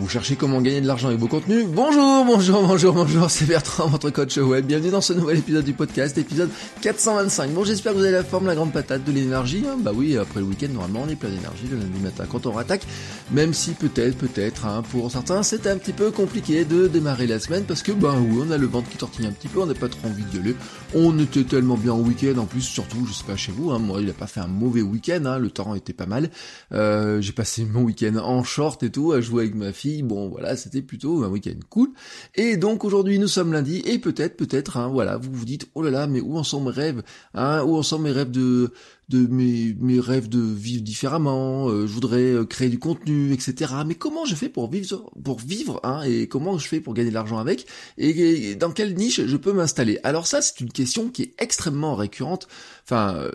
Vous 0.00 0.08
cherchez 0.08 0.34
comment 0.34 0.62
gagner 0.62 0.80
de 0.80 0.86
l'argent 0.86 1.08
avec 1.08 1.20
vos 1.20 1.28
contenus 1.28 1.66
Bonjour, 1.66 2.24
bonjour, 2.24 2.62
bonjour, 2.62 2.94
bonjour, 2.94 3.30
c'est 3.30 3.44
Bertrand, 3.44 3.86
votre 3.86 4.08
coach 4.08 4.38
web. 4.38 4.64
Bienvenue 4.64 4.90
dans 4.90 5.02
ce 5.02 5.12
nouvel 5.12 5.36
épisode 5.36 5.66
du 5.66 5.74
podcast, 5.74 6.16
épisode 6.16 6.48
425. 6.80 7.50
Bon, 7.50 7.64
j'espère 7.64 7.92
que 7.92 7.98
vous 7.98 8.04
avez 8.04 8.14
la 8.14 8.24
forme, 8.24 8.46
la 8.46 8.54
grande 8.54 8.72
patate, 8.72 9.04
de 9.04 9.12
l'énergie. 9.12 9.62
Hein. 9.68 9.76
bah 9.78 9.92
oui, 9.94 10.16
après 10.16 10.40
le 10.40 10.46
week-end, 10.46 10.68
normalement, 10.72 11.02
on 11.06 11.08
est 11.10 11.16
plein 11.16 11.28
d'énergie 11.28 11.66
le 11.70 11.76
lundi 11.76 12.00
matin 12.02 12.24
quand 12.26 12.46
on 12.46 12.52
rattaque. 12.52 12.86
Même 13.30 13.52
si 13.52 13.72
peut-être, 13.72 14.16
peut-être, 14.16 14.64
hein, 14.64 14.82
pour 14.90 15.10
certains, 15.10 15.42
c'est 15.42 15.66
un 15.66 15.76
petit 15.76 15.92
peu 15.92 16.10
compliqué 16.10 16.64
de 16.64 16.88
démarrer 16.88 17.26
la 17.26 17.38
semaine 17.38 17.64
parce 17.64 17.82
que, 17.82 17.92
bah 17.92 18.14
oui, 18.18 18.40
on 18.42 18.50
a 18.50 18.56
le 18.56 18.66
ventre 18.66 18.88
qui 18.88 18.96
tortille 18.96 19.26
un 19.26 19.32
petit 19.32 19.48
peu, 19.48 19.60
on 19.60 19.66
n'a 19.66 19.74
pas 19.74 19.88
trop 19.88 20.08
envie 20.08 20.24
de 20.24 20.38
gueuler. 20.38 20.56
On 20.94 21.18
était 21.18 21.44
tellement 21.44 21.76
bien 21.76 21.92
au 21.92 22.00
week-end, 22.00 22.38
en 22.38 22.46
plus, 22.46 22.62
surtout, 22.62 23.04
je 23.06 23.12
sais 23.12 23.24
pas 23.24 23.36
chez 23.36 23.52
vous, 23.52 23.70
hein, 23.70 23.78
moi, 23.78 24.00
il 24.00 24.08
a 24.08 24.14
pas 24.14 24.26
fait 24.26 24.40
un 24.40 24.48
mauvais 24.48 24.80
week-end, 24.80 25.26
hein, 25.26 25.38
le 25.38 25.50
temps 25.50 25.74
était 25.74 25.92
pas 25.92 26.06
mal. 26.06 26.30
Euh, 26.72 27.20
j'ai 27.20 27.32
passé 27.32 27.66
mon 27.70 27.82
week-end 27.82 28.16
en 28.16 28.42
short 28.44 28.82
et 28.82 28.88
tout, 28.88 29.12
à 29.12 29.20
jouer 29.20 29.42
avec 29.42 29.54
ma 29.54 29.74
fille 29.74 29.89
Bon, 30.02 30.28
voilà, 30.28 30.56
c'était 30.56 30.82
plutôt 30.82 31.22
un 31.24 31.28
week-end 31.28 31.58
cool. 31.68 31.90
Et 32.34 32.56
donc 32.56 32.84
aujourd'hui, 32.84 33.18
nous 33.18 33.28
sommes 33.28 33.52
lundi, 33.52 33.82
et 33.84 33.98
peut-être, 33.98 34.36
peut-être, 34.36 34.76
hein, 34.76 34.88
voilà, 34.88 35.16
vous 35.16 35.30
vous 35.32 35.44
dites, 35.44 35.68
oh 35.74 35.82
là 35.82 35.90
là, 35.90 36.06
mais 36.06 36.20
où 36.20 36.36
en 36.36 36.44
sont 36.44 36.62
mes 36.62 36.70
rêves 36.70 37.02
hein, 37.34 37.62
Où 37.64 37.76
en 37.76 37.82
sont 37.82 37.98
mes 37.98 38.12
rêves 38.12 38.30
de 38.30 38.72
de 39.10 39.26
mes, 39.26 39.74
mes 39.80 39.98
rêves 39.98 40.28
de 40.28 40.40
vivre 40.40 40.82
différemment, 40.82 41.68
euh, 41.68 41.86
je 41.86 41.92
voudrais 41.92 42.32
euh, 42.32 42.44
créer 42.44 42.68
du 42.68 42.78
contenu, 42.78 43.32
etc. 43.32 43.74
Mais 43.84 43.96
comment 43.96 44.24
je 44.24 44.36
fais 44.36 44.48
pour 44.48 44.70
vivre, 44.70 45.10
pour 45.24 45.40
vivre, 45.40 45.80
hein, 45.82 46.02
et 46.02 46.28
comment 46.28 46.58
je 46.58 46.68
fais 46.68 46.80
pour 46.80 46.94
gagner 46.94 47.10
de 47.10 47.14
l'argent 47.14 47.38
avec, 47.38 47.66
et, 47.98 48.54
dans 48.54 48.70
quelle 48.70 48.94
niche 48.94 49.26
je 49.26 49.36
peux 49.36 49.52
m'installer? 49.52 49.98
Alors 50.04 50.28
ça, 50.28 50.40
c'est 50.42 50.60
une 50.60 50.70
question 50.70 51.08
qui 51.08 51.22
est 51.22 51.34
extrêmement 51.38 51.96
récurrente. 51.96 52.46
Enfin, 52.84 53.16
euh, 53.16 53.30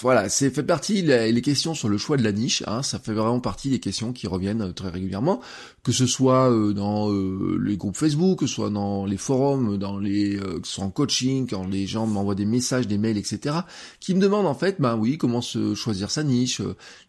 voilà, 0.00 0.28
c'est 0.28 0.50
fait 0.50 0.64
partie 0.64 1.02
les 1.02 1.42
questions 1.42 1.72
sur 1.74 1.88
le 1.88 1.98
choix 1.98 2.16
de 2.16 2.24
la 2.24 2.32
niche. 2.32 2.64
Hein, 2.66 2.82
ça 2.82 2.98
fait 2.98 3.12
vraiment 3.12 3.38
partie 3.38 3.70
des 3.70 3.78
questions 3.78 4.12
qui 4.12 4.26
reviennent 4.26 4.62
euh, 4.62 4.72
très 4.72 4.88
régulièrement, 4.88 5.40
que 5.84 5.92
ce 5.92 6.06
soit 6.06 6.50
euh, 6.50 6.72
dans 6.72 7.12
euh, 7.12 7.58
les 7.62 7.76
groupes 7.76 7.96
Facebook, 7.96 8.40
que 8.40 8.46
ce 8.46 8.54
soit 8.54 8.70
dans 8.70 9.06
les 9.06 9.16
forums, 9.16 9.78
dans 9.78 9.96
les, 9.96 10.36
que 10.36 10.66
ce 10.66 10.74
soit 10.74 10.84
en 10.84 10.90
coaching, 10.90 11.46
quand 11.48 11.68
les 11.68 11.86
gens 11.86 12.06
m'envoient 12.06 12.34
des 12.34 12.44
messages, 12.44 12.88
des 12.88 12.98
mails, 12.98 13.18
etc., 13.18 13.56
qui 14.00 14.14
me 14.14 14.20
demandent 14.20 14.46
en 14.46 14.54
fait, 14.54 14.80
ben 14.80 14.96
oui, 14.96 15.16
comment 15.16 15.40
se 15.40 15.74
choisir 15.74 16.10
sa 16.10 16.24
niche, 16.24 16.60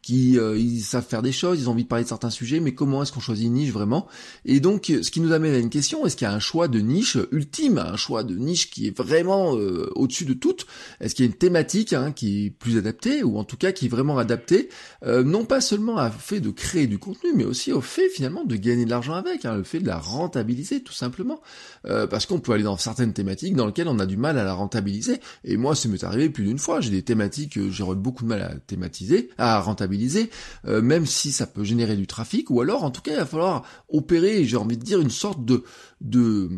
qui 0.01 0.33
ils 0.33 0.81
savent 0.81 1.05
faire 1.05 1.21
des 1.21 1.31
choses, 1.31 1.59
ils 1.59 1.69
ont 1.69 1.71
envie 1.71 1.83
de 1.83 1.87
parler 1.87 2.03
de 2.03 2.09
certains 2.09 2.29
sujets, 2.29 2.59
mais 2.59 2.75
comment 2.75 3.01
est-ce 3.01 3.11
qu'on 3.11 3.19
choisit 3.19 3.47
une 3.47 3.53
niche 3.53 3.71
vraiment? 3.71 4.07
Et 4.45 4.59
donc, 4.59 4.85
ce 5.01 5.09
qui 5.09 5.21
nous 5.21 5.31
amène 5.31 5.53
à 5.53 5.57
une 5.57 5.69
question 5.69 6.05
est-ce 6.05 6.15
qu'il 6.15 6.25
y 6.25 6.29
a 6.29 6.33
un 6.33 6.39
choix 6.39 6.67
de 6.67 6.79
niche 6.79 7.17
ultime, 7.31 7.79
un 7.79 7.97
choix 7.97 8.23
de 8.23 8.35
niche 8.35 8.69
qui 8.69 8.87
est 8.87 8.97
vraiment 8.97 9.51
au-dessus 9.51 10.25
de 10.25 10.33
toute 10.33 10.67
Est-ce 10.99 11.15
qu'il 11.15 11.25
y 11.25 11.27
a 11.27 11.31
une 11.31 11.37
thématique 11.37 11.93
hein, 11.93 12.11
qui 12.11 12.45
est 12.45 12.49
plus 12.49 12.74
adapté, 12.77 13.23
ou 13.23 13.37
en 13.37 13.43
tout 13.43 13.57
cas 13.57 13.71
qui 13.71 13.85
est 13.85 13.89
vraiment 13.89 14.17
adapté, 14.17 14.69
euh, 15.05 15.23
non 15.23 15.45
pas 15.45 15.61
seulement 15.61 15.95
au 15.95 16.09
fait 16.11 16.39
de 16.39 16.49
créer 16.49 16.87
du 16.87 16.97
contenu, 16.97 17.31
mais 17.35 17.43
aussi 17.43 17.71
au 17.71 17.81
fait 17.81 18.09
finalement 18.09 18.43
de 18.43 18.55
gagner 18.55 18.85
de 18.85 18.89
l'argent 18.89 19.13
avec, 19.13 19.45
hein, 19.45 19.55
le 19.55 19.63
fait 19.63 19.79
de 19.79 19.87
la 19.87 19.97
rentabiliser 19.97 20.81
tout 20.81 20.93
simplement. 20.93 21.41
Euh, 21.87 22.07
parce 22.07 22.25
qu'on 22.25 22.39
peut 22.39 22.51
aller 22.51 22.63
dans 22.63 22.77
certaines 22.77 23.13
thématiques 23.13 23.55
dans 23.55 23.67
lesquelles 23.67 23.87
on 23.87 23.99
a 23.99 24.05
du 24.05 24.17
mal 24.17 24.37
à 24.37 24.43
la 24.43 24.53
rentabiliser, 24.53 25.19
et 25.43 25.57
moi 25.57 25.75
ça 25.75 25.89
m'est 25.89 26.03
arrivé 26.03 26.29
plus 26.29 26.45
d'une 26.45 26.59
fois, 26.59 26.81
j'ai 26.81 26.89
des 26.89 27.03
thématiques 27.03 27.53
que 27.53 27.69
j'aurais 27.69 27.95
beaucoup 27.95 28.23
de 28.23 28.29
mal 28.29 28.41
à 28.41 28.53
thématiser, 28.67 29.29
à 29.37 29.59
rentabiliser, 29.59 30.29
euh, 30.67 30.81
même 30.81 31.05
si 31.05 31.31
ça 31.31 31.47
peut 31.47 31.63
générer 31.63 31.95
du 31.95 32.07
trafic, 32.07 32.49
ou 32.49 32.61
alors 32.61 32.83
en 32.83 32.91
tout 32.91 33.01
cas 33.01 33.11
il 33.11 33.17
va 33.17 33.25
falloir 33.25 33.63
opérer, 33.89 34.45
j'ai 34.45 34.57
envie 34.57 34.77
de 34.77 34.83
dire, 34.83 34.99
une 34.99 35.09
sorte 35.09 35.45
de 35.45 35.63
de, 36.01 36.49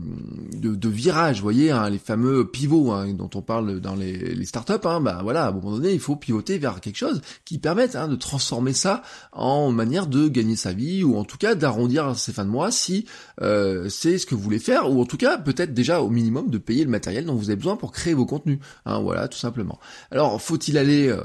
de, 0.54 0.90
virage, 0.90 1.42
voyez, 1.42 1.72
hein, 1.72 1.90
les 1.90 2.00
fameux 2.00 2.50
pivots 2.50 2.92
hein, 2.92 3.14
dont 3.14 3.30
on 3.36 3.42
parle 3.42 3.80
dans 3.80 3.96
les, 3.96 4.44
startups, 4.46 4.74
bah 4.82 5.20
voilà, 5.24 5.46
à 5.46 5.50
un 5.50 5.52
moment 5.52 5.72
donné, 5.72 5.94
il 5.94 6.00
faut 6.00 6.07
pivoter 6.16 6.58
vers 6.58 6.80
quelque 6.80 6.98
chose 6.98 7.22
qui 7.46 7.58
permette 7.58 7.96
hein, 7.96 8.08
de 8.08 8.16
transformer 8.16 8.74
ça 8.74 9.02
en 9.32 9.72
manière 9.72 10.08
de 10.08 10.28
gagner 10.28 10.56
sa 10.56 10.74
vie, 10.74 11.04
ou 11.04 11.18
en 11.18 11.24
tout 11.24 11.38
cas 11.38 11.56
d'arrondir 11.56 12.16
ses 12.16 12.32
fins 12.32 12.46
de 12.46 12.50
mois 12.50 12.72
si 12.72 13.06
euh, 13.42 13.90
c'est 13.90 14.18
ce 14.18 14.26
que 14.26 14.36
vous 14.36 14.42
voulez 14.42 14.60
faire, 14.60 14.92
ou 14.92 15.02
en 15.02 15.06
tout 15.06 15.18
cas 15.18 15.38
peut-être 15.38 15.74
déjà 15.74 16.02
au 16.02 16.10
minimum 16.10 16.50
de 16.50 16.58
payer 16.58 16.84
le 16.84 16.90
matériel 16.90 17.26
dont 17.26 17.36
vous 17.36 17.50
avez 17.50 17.58
besoin 17.58 17.76
pour 17.76 17.92
créer 17.92 18.14
vos 18.14 18.26
contenus. 18.26 18.60
Hein, 18.86 19.00
voilà, 19.00 19.28
tout 19.28 19.38
simplement. 19.38 19.80
Alors, 20.12 20.42
faut-il 20.42 20.78
aller 20.78 21.08
euh, 21.08 21.22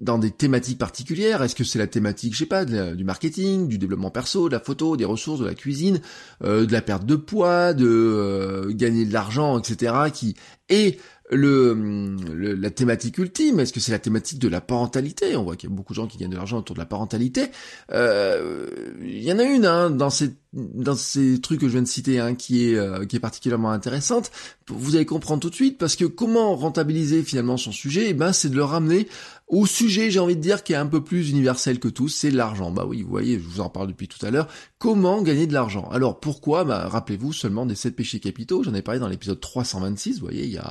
dans 0.00 0.18
des 0.18 0.30
thématiques 0.30 0.78
particulières? 0.78 1.42
Est-ce 1.42 1.54
que 1.54 1.64
c'est 1.64 1.78
la 1.78 1.86
thématique, 1.86 2.34
je 2.34 2.40
sais 2.40 2.46
pas, 2.46 2.64
du 2.64 3.04
marketing, 3.04 3.68
du 3.68 3.78
développement 3.78 4.10
perso, 4.10 4.48
de 4.48 4.54
la 4.54 4.60
photo, 4.60 4.96
des 4.96 5.04
ressources, 5.04 5.40
de 5.40 5.46
la 5.46 5.54
cuisine, 5.54 6.00
euh, 6.44 6.66
de 6.66 6.72
la 6.72 6.82
perte 6.82 7.04
de 7.04 7.16
poids, 7.16 7.72
de 7.74 7.86
euh, 7.86 8.72
gagner 8.72 9.04
de 9.04 9.12
l'argent, 9.12 9.58
etc. 9.58 9.94
qui 10.12 10.36
est 10.68 11.00
le, 11.30 12.54
la 12.54 12.70
thématique 12.70 13.18
ultime 13.18 13.60
Est-ce 13.60 13.72
que 13.72 13.80
c'est 13.80 13.92
la 13.92 13.98
thématique 13.98 14.38
de 14.38 14.48
la 14.48 14.60
parentalité? 14.60 15.36
On 15.36 15.44
voit 15.44 15.56
qu'il 15.56 15.68
y 15.68 15.72
a 15.72 15.76
beaucoup 15.76 15.92
de 15.92 15.96
gens 15.96 16.06
qui 16.06 16.18
gagnent 16.18 16.30
de 16.30 16.36
l'argent 16.36 16.58
autour 16.58 16.74
de 16.74 16.80
la 16.80 16.86
parentalité. 16.86 17.50
Euh, 17.92 18.68
il 19.00 19.22
y 19.22 19.32
en 19.32 19.38
a 19.38 19.44
une 19.44 19.66
hein, 19.66 19.90
dans 19.90 20.10
ces 20.10 20.34
dans 20.52 20.94
ces 20.94 21.40
trucs 21.40 21.60
que 21.60 21.66
je 21.66 21.72
viens 21.72 21.82
de 21.82 21.88
citer, 21.88 22.20
hein, 22.20 22.34
qui 22.34 22.64
est 22.64 23.06
qui 23.06 23.16
est 23.16 23.20
particulièrement 23.20 23.70
intéressante. 23.70 24.30
Vous 24.68 24.96
allez 24.96 25.06
comprendre 25.06 25.40
tout 25.40 25.50
de 25.50 25.54
suite 25.54 25.78
parce 25.78 25.96
que 25.96 26.04
comment 26.04 26.56
rentabiliser 26.56 27.22
finalement 27.22 27.56
son 27.56 27.72
sujet? 27.72 28.06
Eh 28.08 28.14
ben, 28.14 28.32
c'est 28.32 28.48
de 28.48 28.56
le 28.56 28.64
ramener 28.64 29.08
au 29.48 29.64
sujet, 29.64 30.10
j'ai 30.10 30.20
envie 30.20 30.36
de 30.36 30.42
dire, 30.42 30.62
qui 30.62 30.74
est 30.74 30.76
un 30.76 30.86
peu 30.86 31.02
plus 31.02 31.30
universel 31.30 31.80
que 31.80 31.88
tous, 31.88 32.08
c'est 32.08 32.30
l'argent. 32.30 32.70
Bah 32.70 32.84
oui, 32.86 33.02
vous 33.02 33.08
voyez, 33.08 33.38
je 33.38 33.44
vous 33.44 33.60
en 33.60 33.70
parle 33.70 33.88
depuis 33.88 34.06
tout 34.06 34.24
à 34.24 34.30
l'heure. 34.30 34.46
Comment 34.78 35.22
gagner 35.22 35.46
de 35.46 35.54
l'argent? 35.54 35.88
Alors 35.90 36.20
pourquoi? 36.20 36.64
Bah 36.64 36.86
rappelez-vous 36.86 37.32
seulement 37.32 37.64
des 37.64 37.74
7 37.74 37.96
péchés 37.96 38.20
capitaux, 38.20 38.62
j'en 38.62 38.74
ai 38.74 38.82
parlé 38.82 39.00
dans 39.00 39.08
l'épisode 39.08 39.40
326, 39.40 40.20
vous 40.20 40.26
voyez, 40.26 40.44
il 40.44 40.52
y 40.52 40.58
a, 40.58 40.62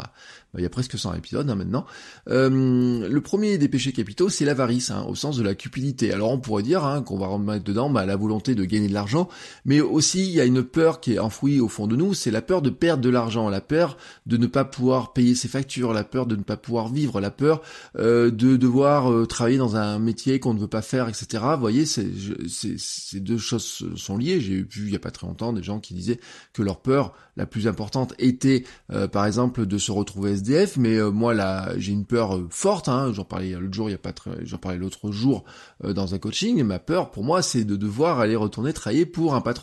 bah, 0.53 0.59
il 0.59 0.61
y 0.61 0.65
a 0.65 0.69
presque 0.69 0.97
100 0.97 1.15
épisodes 1.15 1.49
hein, 1.49 1.55
maintenant. 1.55 1.87
Euh, 2.29 3.09
le 3.09 3.21
premier 3.21 3.57
des 3.57 3.67
péchés 3.67 3.93
capitaux, 3.93 4.29
c'est 4.29 4.45
l'avarice, 4.45 4.91
hein, 4.91 5.05
au 5.09 5.15
sens 5.15 5.37
de 5.37 5.43
la 5.43 5.55
cupidité. 5.55 6.13
Alors 6.13 6.29
on 6.29 6.39
pourrait 6.39 6.63
dire 6.63 6.85
hein, 6.85 7.01
qu'on 7.01 7.17
va 7.17 7.27
remettre 7.27 7.63
dedans 7.63 7.89
bah, 7.89 8.05
la 8.05 8.15
volonté 8.15 8.53
de 8.53 8.63
gagner 8.63 8.89
de 8.89 8.93
l'argent, 8.93 9.27
mais 9.67 9.81
aussi 9.81 10.25
il 10.25 10.33
y 10.33 10.41
a 10.41 10.45
une 10.45 10.63
peur 10.63 10.99
qui 10.99 11.13
est 11.13 11.19
enfouie 11.19 11.59
au 11.59 11.67
fond 11.67 11.85
de 11.85 11.95
nous, 11.95 12.15
c'est 12.15 12.31
la 12.31 12.41
peur 12.41 12.63
de 12.63 12.71
perdre 12.71 13.03
de 13.03 13.09
l'argent, 13.09 13.49
la 13.49 13.61
peur 13.61 13.97
de 14.25 14.37
ne 14.37 14.47
pas 14.47 14.65
pouvoir 14.65 15.13
payer 15.13 15.35
ses 15.35 15.49
factures, 15.49 15.93
la 15.93 16.05
peur 16.05 16.25
de 16.25 16.35
ne 16.35 16.41
pas 16.41 16.57
pouvoir 16.57 16.87
vivre, 16.87 17.19
la 17.19 17.29
peur 17.29 17.61
euh, 17.99 18.31
de 18.31 18.55
devoir 18.55 19.11
euh, 19.11 19.25
travailler 19.27 19.57
dans 19.57 19.75
un 19.75 19.99
métier 19.99 20.39
qu'on 20.39 20.53
ne 20.53 20.59
veut 20.59 20.67
pas 20.67 20.81
faire, 20.81 21.09
etc. 21.09 21.43
Vous 21.53 21.59
voyez, 21.59 21.85
ces 21.85 23.19
deux 23.19 23.37
choses 23.37 23.85
sont 23.95 24.17
liées. 24.17 24.39
J'ai 24.39 24.63
vu 24.63 24.87
il 24.87 24.93
y 24.93 24.95
a 24.95 24.99
pas 24.99 25.11
très 25.11 25.27
longtemps 25.27 25.51
des 25.51 25.63
gens 25.63 25.79
qui 25.79 25.93
disaient 25.93 26.19
que 26.53 26.63
leur 26.63 26.79
peur 26.79 27.13
la 27.35 27.45
plus 27.45 27.67
importante 27.67 28.15
était, 28.17 28.63
euh, 28.91 29.07
par 29.07 29.25
exemple, 29.25 29.65
de 29.65 29.77
se 29.77 29.91
retrouver 29.91 30.31
SDF. 30.31 30.77
Mais 30.77 30.99
moi, 31.11 31.33
là, 31.33 31.73
j'ai 31.77 31.91
une 31.91 32.05
peur 32.05 32.41
forte. 32.49 32.87
Hein, 32.87 33.11
j'en 33.13 33.25
parlais 33.25 33.51
l'autre 33.51 33.73
jour, 33.73 33.89
il 33.89 33.93
a 33.93 33.97
pas 33.97 34.13
très, 34.13 34.31
j'en 34.45 34.57
parlais 34.57 34.77
l'autre 34.77 35.11
jour 35.11 35.43
dans 35.83 36.15
un 36.15 36.17
coaching. 36.19 36.63
Ma 36.63 36.79
peur, 36.79 37.11
pour 37.11 37.23
moi, 37.23 37.41
c'est 37.41 37.65
de 37.65 37.75
devoir 37.75 38.19
aller 38.19 38.35
retourner 38.35 38.71
travailler 38.71 39.05
pour 39.05 39.35
un 39.35 39.41
patron 39.41 39.56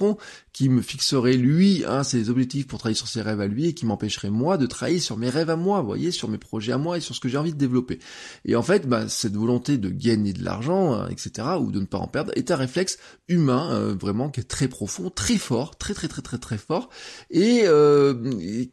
qui 0.52 0.68
me 0.68 0.82
fixerait 0.82 1.34
lui 1.34 1.84
hein, 1.86 2.04
ses 2.04 2.30
objectifs 2.30 2.66
pour 2.66 2.78
travailler 2.78 2.96
sur 2.96 3.08
ses 3.08 3.22
rêves 3.22 3.40
à 3.40 3.46
lui 3.46 3.66
et 3.66 3.74
qui 3.74 3.86
m'empêcherait 3.86 4.30
moi 4.30 4.56
de 4.56 4.66
travailler 4.66 5.00
sur 5.00 5.16
mes 5.16 5.28
rêves 5.28 5.50
à 5.50 5.56
moi, 5.56 5.80
vous 5.80 5.86
voyez, 5.86 6.10
sur 6.10 6.28
mes 6.28 6.38
projets 6.38 6.72
à 6.72 6.78
moi 6.78 6.96
et 6.96 7.00
sur 7.00 7.14
ce 7.14 7.20
que 7.20 7.28
j'ai 7.28 7.38
envie 7.38 7.52
de 7.52 7.58
développer. 7.58 7.98
Et 8.44 8.56
en 8.56 8.62
fait, 8.62 8.88
bah, 8.88 9.08
cette 9.08 9.36
volonté 9.36 9.78
de 9.78 9.88
gagner 9.88 10.32
de 10.32 10.44
l'argent, 10.44 10.94
hein, 10.94 11.08
etc., 11.10 11.48
ou 11.60 11.72
de 11.72 11.80
ne 11.80 11.86
pas 11.86 11.98
en 11.98 12.06
perdre, 12.06 12.32
est 12.36 12.50
un 12.50 12.56
réflexe 12.56 12.98
humain, 13.28 13.72
euh, 13.72 13.94
vraiment, 13.94 14.30
qui 14.30 14.40
est 14.40 14.44
très 14.44 14.68
profond, 14.68 15.10
très 15.10 15.36
fort, 15.36 15.76
très 15.76 15.94
très 15.94 16.08
très 16.08 16.22
très 16.22 16.38
très 16.38 16.58
fort, 16.58 16.88
et 17.30 17.62
euh, 17.64 18.14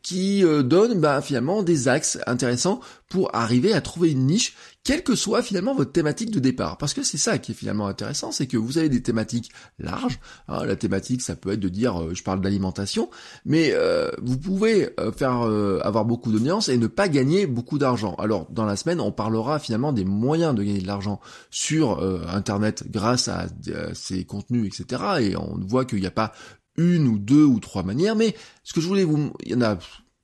qui 0.03 0.43
euh, 0.43 0.63
donne 0.63 0.99
bah, 0.99 1.21
finalement 1.21 1.63
des 1.63 1.87
axes 1.87 2.19
intéressants 2.27 2.79
pour 3.09 3.35
arriver 3.35 3.73
à 3.73 3.81
trouver 3.81 4.11
une 4.11 4.25
niche 4.25 4.55
quelle 4.83 5.03
que 5.03 5.15
soit 5.15 5.43
finalement 5.43 5.75
votre 5.75 5.91
thématique 5.91 6.31
de 6.31 6.39
départ. 6.39 6.77
Parce 6.77 6.93
que 6.93 7.03
c'est 7.03 7.17
ça 7.17 7.37
qui 7.37 7.51
est 7.51 7.55
finalement 7.55 7.87
intéressant, 7.87 8.31
c'est 8.31 8.47
que 8.47 8.57
vous 8.57 8.77
avez 8.77 8.89
des 8.89 9.03
thématiques 9.03 9.51
larges. 9.79 10.19
Hein, 10.47 10.65
la 10.65 10.75
thématique, 10.75 11.21
ça 11.21 11.35
peut 11.35 11.51
être 11.51 11.59
de 11.59 11.69
dire, 11.69 12.01
euh, 12.01 12.13
je 12.13 12.23
parle 12.23 12.41
d'alimentation, 12.41 13.09
mais 13.45 13.71
euh, 13.73 14.09
vous 14.21 14.37
pouvez 14.37 14.89
euh, 14.99 15.11
faire 15.11 15.41
avoir 15.83 16.05
beaucoup 16.05 16.31
d'audience 16.31 16.69
et 16.69 16.77
ne 16.77 16.87
pas 16.87 17.09
gagner 17.09 17.45
beaucoup 17.45 17.77
d'argent. 17.77 18.15
Alors 18.15 18.47
dans 18.51 18.65
la 18.65 18.75
semaine, 18.75 18.99
on 18.99 19.11
parlera 19.11 19.59
finalement 19.59 19.93
des 19.93 20.05
moyens 20.05 20.55
de 20.55 20.63
gagner 20.63 20.81
de 20.81 20.87
l'argent 20.87 21.19
sur 21.49 22.01
Internet 22.27 22.85
grâce 22.89 23.27
à, 23.27 23.41
à 23.41 23.93
ces 23.93 24.25
contenus, 24.25 24.67
etc. 24.67 25.03
Et 25.19 25.35
on 25.35 25.59
voit 25.67 25.85
qu'il 25.85 25.99
n'y 25.99 26.07
a 26.07 26.11
pas 26.11 26.31
une 26.77 27.07
ou 27.07 27.17
deux 27.17 27.43
ou 27.43 27.59
trois 27.59 27.83
manières, 27.83 28.15
mais 28.15 28.35
ce 28.63 28.73
que 28.73 28.81
je 28.81 28.87
voulais 28.87 29.03
vous, 29.03 29.31
il 29.43 29.51
y 29.51 29.55
en 29.55 29.61
a 29.61 29.77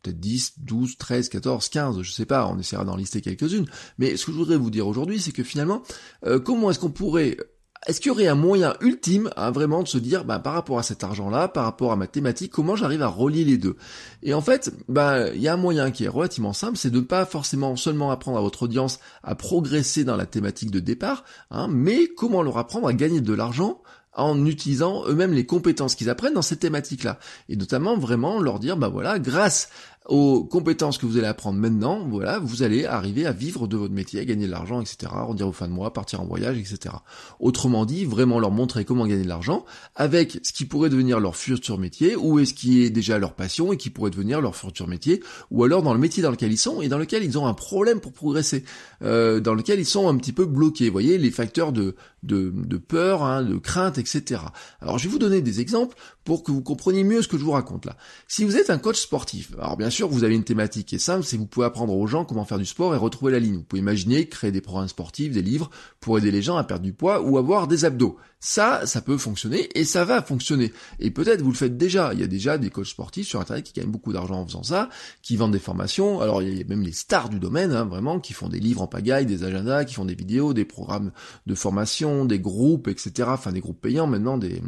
peut-être 0.07 0.19
10, 0.19 0.53
12, 0.59 0.97
13, 0.97 1.29
14, 1.29 1.69
15, 1.69 2.01
je 2.01 2.11
sais 2.11 2.25
pas, 2.25 2.47
on 2.47 2.57
essaiera 2.57 2.85
d'en 2.85 2.95
lister 2.95 3.21
quelques-unes. 3.21 3.65
Mais 3.97 4.17
ce 4.17 4.25
que 4.25 4.31
je 4.31 4.37
voudrais 4.37 4.57
vous 4.57 4.71
dire 4.71 4.87
aujourd'hui, 4.87 5.19
c'est 5.19 5.31
que 5.31 5.43
finalement, 5.43 5.83
euh, 6.25 6.39
comment 6.39 6.71
est-ce 6.71 6.79
qu'on 6.79 6.89
pourrait 6.89 7.37
est-ce 7.85 8.01
qu'il 8.01 8.09
y 8.09 8.11
aurait 8.11 8.27
un 8.27 8.35
moyen 8.35 8.75
ultime 8.81 9.29
à 9.37 9.51
vraiment 9.51 9.83
de 9.83 9.87
se 9.87 9.97
dire, 9.97 10.25
bah, 10.25 10.39
par 10.39 10.53
rapport 10.53 10.79
à 10.79 10.83
cet 10.83 11.03
argent-là, 11.03 11.47
par 11.47 11.63
rapport 11.63 11.91
à 11.91 11.95
ma 11.95 12.07
thématique, 12.07 12.51
comment 12.51 12.75
j'arrive 12.75 13.01
à 13.01 13.07
relier 13.07 13.45
les 13.45 13.57
deux? 13.57 13.77
Et 14.23 14.33
en 14.33 14.41
fait, 14.41 14.73
bah, 14.89 15.29
il 15.29 15.41
y 15.41 15.47
a 15.47 15.53
un 15.53 15.57
moyen 15.57 15.91
qui 15.91 16.03
est 16.03 16.09
relativement 16.09 16.53
simple, 16.53 16.75
c'est 16.75 16.89
de 16.89 16.97
ne 16.97 17.05
pas 17.05 17.25
forcément 17.25 17.75
seulement 17.75 18.11
apprendre 18.11 18.39
à 18.39 18.41
votre 18.41 18.63
audience 18.63 18.99
à 19.23 19.35
progresser 19.35 20.03
dans 20.03 20.17
la 20.17 20.25
thématique 20.25 20.71
de 20.71 20.79
départ, 20.79 21.23
hein, 21.51 21.67
mais 21.69 22.07
comment 22.07 22.41
leur 22.41 22.57
apprendre 22.57 22.87
à 22.87 22.93
gagner 22.93 23.21
de 23.21 23.33
l'argent 23.33 23.81
en 24.17 24.45
utilisant 24.45 25.05
eux-mêmes 25.07 25.33
les 25.33 25.45
compétences 25.45 25.95
qu'ils 25.95 26.09
apprennent 26.09 26.33
dans 26.33 26.41
cette 26.41 26.59
thématique-là. 26.59 27.19
Et 27.49 27.55
notamment 27.55 27.97
vraiment 27.97 28.41
leur 28.41 28.59
dire, 28.59 28.75
bah 28.75 28.89
voilà, 28.89 29.19
grâce 29.19 29.69
aux 30.07 30.43
compétences 30.43 30.97
que 30.97 31.05
vous 31.05 31.17
allez 31.17 31.27
apprendre 31.27 31.59
maintenant, 31.59 32.05
voilà, 32.07 32.39
vous 32.39 32.63
allez 32.63 32.85
arriver 32.85 33.25
à 33.25 33.31
vivre 33.31 33.67
de 33.67 33.75
votre 33.75 33.93
métier, 33.93 34.19
à 34.19 34.25
gagner 34.25 34.47
de 34.47 34.51
l'argent, 34.51 34.81
etc., 34.81 35.11
dire 35.35 35.47
aux 35.47 35.51
fins 35.51 35.67
de 35.67 35.73
mois, 35.73 35.91
partir 35.91 36.21
en 36.21 36.25
voyage, 36.25 36.57
etc. 36.57 36.95
Autrement 37.39 37.85
dit, 37.85 38.05
vraiment 38.05 38.39
leur 38.39 38.51
montrer 38.51 38.85
comment 38.85 39.05
gagner 39.05 39.23
de 39.23 39.27
l'argent 39.27 39.65
avec 39.95 40.39
ce 40.43 40.53
qui 40.53 40.65
pourrait 40.65 40.89
devenir 40.89 41.19
leur 41.19 41.35
futur 41.35 41.77
métier, 41.77 42.15
ou 42.15 42.39
est-ce 42.39 42.53
qui 42.53 42.83
est 42.83 42.89
déjà 42.89 43.19
leur 43.19 43.33
passion 43.33 43.73
et 43.73 43.77
qui 43.77 43.89
pourrait 43.89 44.11
devenir 44.11 44.39
leur 44.41 44.55
futur 44.55 44.87
métier, 44.87 45.21
ou 45.51 45.63
alors 45.63 45.83
dans 45.83 45.93
le 45.93 45.99
métier 45.99 46.23
dans 46.23 46.31
lequel 46.31 46.51
ils 46.51 46.57
sont 46.57 46.81
et 46.81 46.87
dans 46.87 46.97
lequel 46.97 47.23
ils 47.23 47.37
ont 47.37 47.47
un 47.47 47.53
problème 47.53 47.99
pour 47.99 48.13
progresser, 48.13 48.63
euh, 49.03 49.39
dans 49.39 49.53
lequel 49.53 49.79
ils 49.79 49.85
sont 49.85 50.07
un 50.07 50.15
petit 50.15 50.33
peu 50.33 50.45
bloqués. 50.45 50.85
Vous 50.85 50.93
voyez, 50.93 51.17
les 51.17 51.31
facteurs 51.31 51.71
de, 51.71 51.95
de, 52.23 52.53
de 52.55 52.77
peur, 52.77 53.23
hein, 53.23 53.43
de 53.43 53.57
crainte, 53.57 53.97
etc. 53.97 54.41
Alors 54.81 54.97
je 54.97 55.05
vais 55.05 55.11
vous 55.11 55.19
donner 55.19 55.41
des 55.41 55.61
exemples 55.61 55.97
pour 56.27 56.43
que 56.43 56.51
vous 56.51 56.61
compreniez 56.61 57.05
mieux 57.05 57.21
ce 57.21 57.29
que 57.29 57.37
je 57.37 57.45
vous 57.45 57.51
raconte 57.51 57.85
là. 57.85 57.95
Si 58.27 58.43
vous 58.43 58.57
êtes 58.57 58.69
un 58.69 58.79
coach 58.79 58.99
sportif, 58.99 59.53
alors 59.57 59.77
bien 59.77 59.89
sûr 59.89 60.09
vous 60.09 60.25
avez 60.25 60.35
une 60.35 60.43
thématique 60.43 60.87
qui 60.87 60.95
est 60.95 60.99
simple, 60.99 61.23
c'est 61.23 61.37
vous 61.37 61.45
pouvez 61.45 61.65
apprendre 61.65 61.95
aux 61.95 62.05
gens 62.05 62.25
comment 62.25 62.43
faire 62.43 62.57
du 62.57 62.65
sport 62.65 62.93
et 62.93 62.97
retrouver 62.97 63.31
la 63.31 63.39
ligne. 63.39 63.55
Vous 63.55 63.63
pouvez 63.63 63.79
imaginer 63.79 64.27
créer 64.27 64.51
des 64.51 64.59
programmes 64.59 64.89
sportifs, 64.89 65.31
des 65.31 65.41
livres 65.41 65.69
pour 66.01 66.17
aider 66.17 66.29
les 66.29 66.41
gens 66.41 66.57
à 66.57 66.65
perdre 66.65 66.83
du 66.83 66.91
poids 66.91 67.21
ou 67.21 67.37
avoir 67.37 67.67
des 67.67 67.85
abdos. 67.85 68.17
Ça, 68.39 68.85
ça 68.85 69.01
peut 69.01 69.17
fonctionner 69.17 69.67
et 69.73 69.83
ça 69.83 70.05
va 70.05 70.21
fonctionner. 70.21 70.71
Et 70.99 71.09
peut-être 71.09 71.41
vous 71.41 71.49
le 71.49 71.57
faites 71.57 71.75
déjà. 71.75 72.13
Il 72.13 72.19
y 72.19 72.23
a 72.23 72.27
déjà 72.27 72.59
des 72.59 72.69
coachs 72.69 72.85
sportifs 72.85 73.27
sur 73.27 73.41
Internet 73.41 73.65
qui 73.65 73.73
gagnent 73.73 73.89
beaucoup 73.89 74.13
d'argent 74.13 74.41
en 74.41 74.45
faisant 74.45 74.61
ça, 74.61 74.89
qui 75.23 75.37
vendent 75.37 75.53
des 75.53 75.59
formations. 75.59 76.21
Alors 76.21 76.43
il 76.43 76.55
y 76.55 76.61
a 76.61 76.65
même 76.65 76.83
les 76.83 76.91
stars 76.91 77.29
du 77.29 77.39
domaine, 77.39 77.71
hein, 77.71 77.85
vraiment, 77.85 78.19
qui 78.19 78.33
font 78.33 78.47
des 78.47 78.59
livres 78.59 78.83
en 78.83 78.87
pagaille, 78.87 79.25
des 79.25 79.43
agendas, 79.43 79.85
qui 79.85 79.95
font 79.95 80.05
des 80.05 80.13
vidéos, 80.13 80.53
des 80.53 80.65
programmes 80.65 81.11
de 81.47 81.55
formation, 81.55 82.25
des 82.25 82.39
groupes, 82.39 82.87
etc. 82.87 83.29
Enfin 83.31 83.51
des 83.51 83.59
groupes 83.59 83.81
payants 83.81 84.05
maintenant, 84.05 84.37
des, 84.37 84.61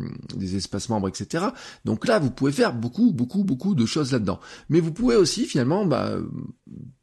espaces 0.56 0.90
membres, 0.90 1.08
etc. 1.08 1.46
Donc 1.86 2.08
là, 2.08 2.18
vous 2.18 2.32
pouvez 2.32 2.52
faire 2.52 2.74
beaucoup, 2.74 3.12
beaucoup, 3.12 3.44
beaucoup 3.44 3.76
de 3.76 3.86
choses 3.86 4.12
là-dedans. 4.12 4.40
Mais 4.70 4.80
vous 4.80 4.92
pouvez 4.92 5.16
aussi 5.16 5.46
finalement 5.46 5.86
bah, 5.86 6.18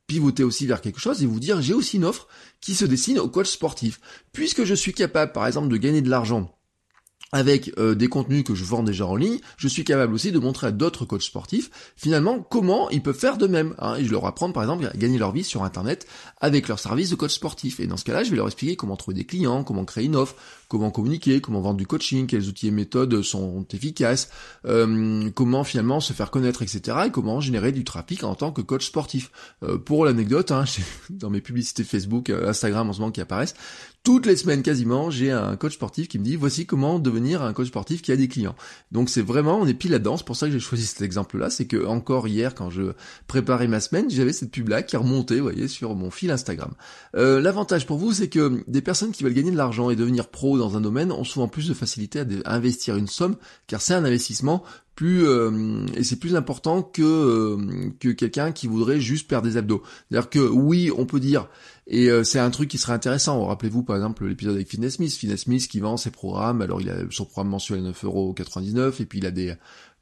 pivoter 0.08 0.42
aussi 0.42 0.66
vers 0.66 0.80
quelque 0.80 1.00
chose 1.00 1.22
et 1.22 1.26
vous 1.26 1.40
dire 1.40 1.62
j'ai 1.62 1.74
aussi 1.74 1.96
une 1.96 2.04
offre 2.04 2.26
qui 2.60 2.74
se 2.74 2.84
dessine 2.84 3.20
au 3.20 3.28
coach 3.28 3.50
sportif. 3.50 4.00
Puisque 4.32 4.64
je 4.64 4.74
suis 4.74 4.92
capable 4.92 5.30
par 5.30 5.46
exemple 5.46 5.68
de 5.68 5.76
gagner 5.76 6.02
de 6.02 6.10
l'argent 6.10 6.55
avec 7.32 7.72
euh, 7.78 7.94
des 7.94 8.08
contenus 8.08 8.44
que 8.44 8.54
je 8.54 8.64
vends 8.64 8.82
déjà 8.82 9.06
en 9.06 9.16
ligne, 9.16 9.38
je 9.56 9.68
suis 9.68 9.84
capable 9.84 10.14
aussi 10.14 10.32
de 10.32 10.38
montrer 10.38 10.68
à 10.68 10.70
d'autres 10.70 11.04
coachs 11.04 11.22
sportifs 11.22 11.70
finalement 11.96 12.40
comment 12.40 12.88
ils 12.90 13.02
peuvent 13.02 13.18
faire 13.18 13.36
de 13.36 13.46
même. 13.46 13.74
Hein, 13.78 13.96
je 14.00 14.10
leur 14.10 14.26
apprends 14.26 14.52
par 14.52 14.62
exemple 14.62 14.86
à 14.86 14.96
gagner 14.96 15.18
leur 15.18 15.32
vie 15.32 15.44
sur 15.44 15.64
internet 15.64 16.06
avec 16.40 16.68
leur 16.68 16.78
service 16.78 17.10
de 17.10 17.16
coach 17.16 17.32
sportif. 17.32 17.80
Et 17.80 17.86
dans 17.86 17.96
ce 17.96 18.04
cas-là, 18.04 18.24
je 18.24 18.30
vais 18.30 18.36
leur 18.36 18.46
expliquer 18.46 18.76
comment 18.76 18.96
trouver 18.96 19.16
des 19.16 19.24
clients, 19.24 19.64
comment 19.64 19.84
créer 19.84 20.04
une 20.04 20.16
offre, 20.16 20.36
comment 20.68 20.90
communiquer, 20.90 21.40
comment 21.40 21.60
vendre 21.60 21.76
du 21.76 21.86
coaching, 21.86 22.26
quels 22.26 22.48
outils 22.48 22.68
et 22.68 22.70
méthodes 22.70 23.22
sont 23.22 23.66
efficaces, 23.72 24.30
euh, 24.64 25.30
comment 25.34 25.64
finalement 25.64 26.00
se 26.00 26.12
faire 26.12 26.30
connaître, 26.30 26.62
etc. 26.62 26.98
Et 27.06 27.10
comment 27.10 27.40
générer 27.40 27.72
du 27.72 27.84
trafic 27.84 28.24
en 28.24 28.34
tant 28.34 28.52
que 28.52 28.60
coach 28.60 28.86
sportif. 28.86 29.30
Euh, 29.62 29.78
pour 29.78 30.04
l'anecdote, 30.04 30.50
hein, 30.50 30.64
dans 31.10 31.30
mes 31.30 31.40
publicités 31.40 31.84
Facebook, 31.84 32.30
Instagram 32.30 32.90
en 32.90 32.92
ce 32.92 33.00
moment 33.00 33.12
qui 33.12 33.20
apparaissent, 33.20 33.54
toutes 34.06 34.26
les 34.26 34.36
semaines 34.36 34.62
quasiment, 34.62 35.10
j'ai 35.10 35.32
un 35.32 35.56
coach 35.56 35.74
sportif 35.74 36.06
qui 36.06 36.20
me 36.20 36.24
dit 36.24 36.36
voici 36.36 36.64
comment 36.64 37.00
devenir 37.00 37.42
un 37.42 37.52
coach 37.52 37.66
sportif 37.66 38.02
qui 38.02 38.12
a 38.12 38.16
des 38.16 38.28
clients. 38.28 38.54
Donc 38.92 39.10
c'est 39.10 39.20
vraiment, 39.20 39.58
on 39.58 39.66
est 39.66 39.74
pile 39.74 39.90
là-dedans, 39.90 40.16
c'est 40.16 40.24
pour 40.24 40.36
ça 40.36 40.46
que 40.46 40.52
j'ai 40.52 40.60
choisi 40.60 40.86
cet 40.86 41.02
exemple-là, 41.02 41.50
c'est 41.50 41.66
que 41.66 41.84
encore 41.84 42.28
hier 42.28 42.54
quand 42.54 42.70
je 42.70 42.92
préparais 43.26 43.66
ma 43.66 43.80
semaine, 43.80 44.08
j'avais 44.08 44.32
cette 44.32 44.52
pub-là 44.52 44.84
qui 44.84 44.96
remontait, 44.96 45.38
vous 45.38 45.42
voyez, 45.42 45.66
sur 45.66 45.96
mon 45.96 46.12
fil 46.12 46.30
Instagram. 46.30 46.70
Euh, 47.16 47.40
l'avantage 47.40 47.84
pour 47.84 47.98
vous, 47.98 48.12
c'est 48.12 48.28
que 48.28 48.62
des 48.68 48.80
personnes 48.80 49.10
qui 49.10 49.24
veulent 49.24 49.34
gagner 49.34 49.50
de 49.50 49.56
l'argent 49.56 49.90
et 49.90 49.96
devenir 49.96 50.28
pro 50.28 50.55
dans 50.56 50.76
un 50.76 50.80
domaine 50.80 51.12
ont 51.12 51.24
souvent 51.24 51.48
plus 51.48 51.68
de 51.68 51.74
facilité 51.74 52.20
à, 52.20 52.54
investir 52.54 52.96
une 52.96 53.06
somme, 53.06 53.36
car 53.66 53.80
c'est 53.80 53.94
un 53.94 54.04
investissement 54.04 54.62
plus 54.94 55.26
euh, 55.26 55.84
et 55.94 56.02
c'est 56.02 56.18
plus 56.18 56.34
important 56.36 56.82
que 56.82 57.02
euh, 57.02 57.90
que 58.00 58.08
quelqu'un 58.08 58.50
qui 58.50 58.66
voudrait 58.66 59.00
juste 59.00 59.28
perdre 59.28 59.46
des 59.46 59.58
abdos. 59.58 59.82
C'est-à-dire 60.08 60.30
que 60.30 60.38
oui, 60.38 60.90
on 60.96 61.04
peut 61.04 61.20
dire 61.20 61.48
et 61.86 62.10
euh, 62.10 62.24
c'est 62.24 62.38
un 62.38 62.50
truc 62.50 62.68
qui 62.68 62.78
serait 62.78 62.94
intéressant. 62.94 63.44
Rappelez-vous 63.44 63.82
par 63.82 63.96
exemple 63.96 64.26
l'épisode 64.26 64.54
avec 64.54 64.68
Fitness 64.68 64.94
Smith. 64.94 65.12
Fitness 65.12 65.42
Smith 65.42 65.68
qui 65.68 65.80
vend 65.80 65.96
ses 65.96 66.10
programmes. 66.10 66.62
Alors 66.62 66.80
il 66.80 66.90
a 66.90 66.96
son 67.10 67.26
programme 67.26 67.50
mensuel 67.50 67.84
à 67.86 67.90
9,99€ 67.90 69.02
et 69.02 69.04
puis 69.04 69.18
il 69.18 69.26
a 69.26 69.30
des 69.30 69.54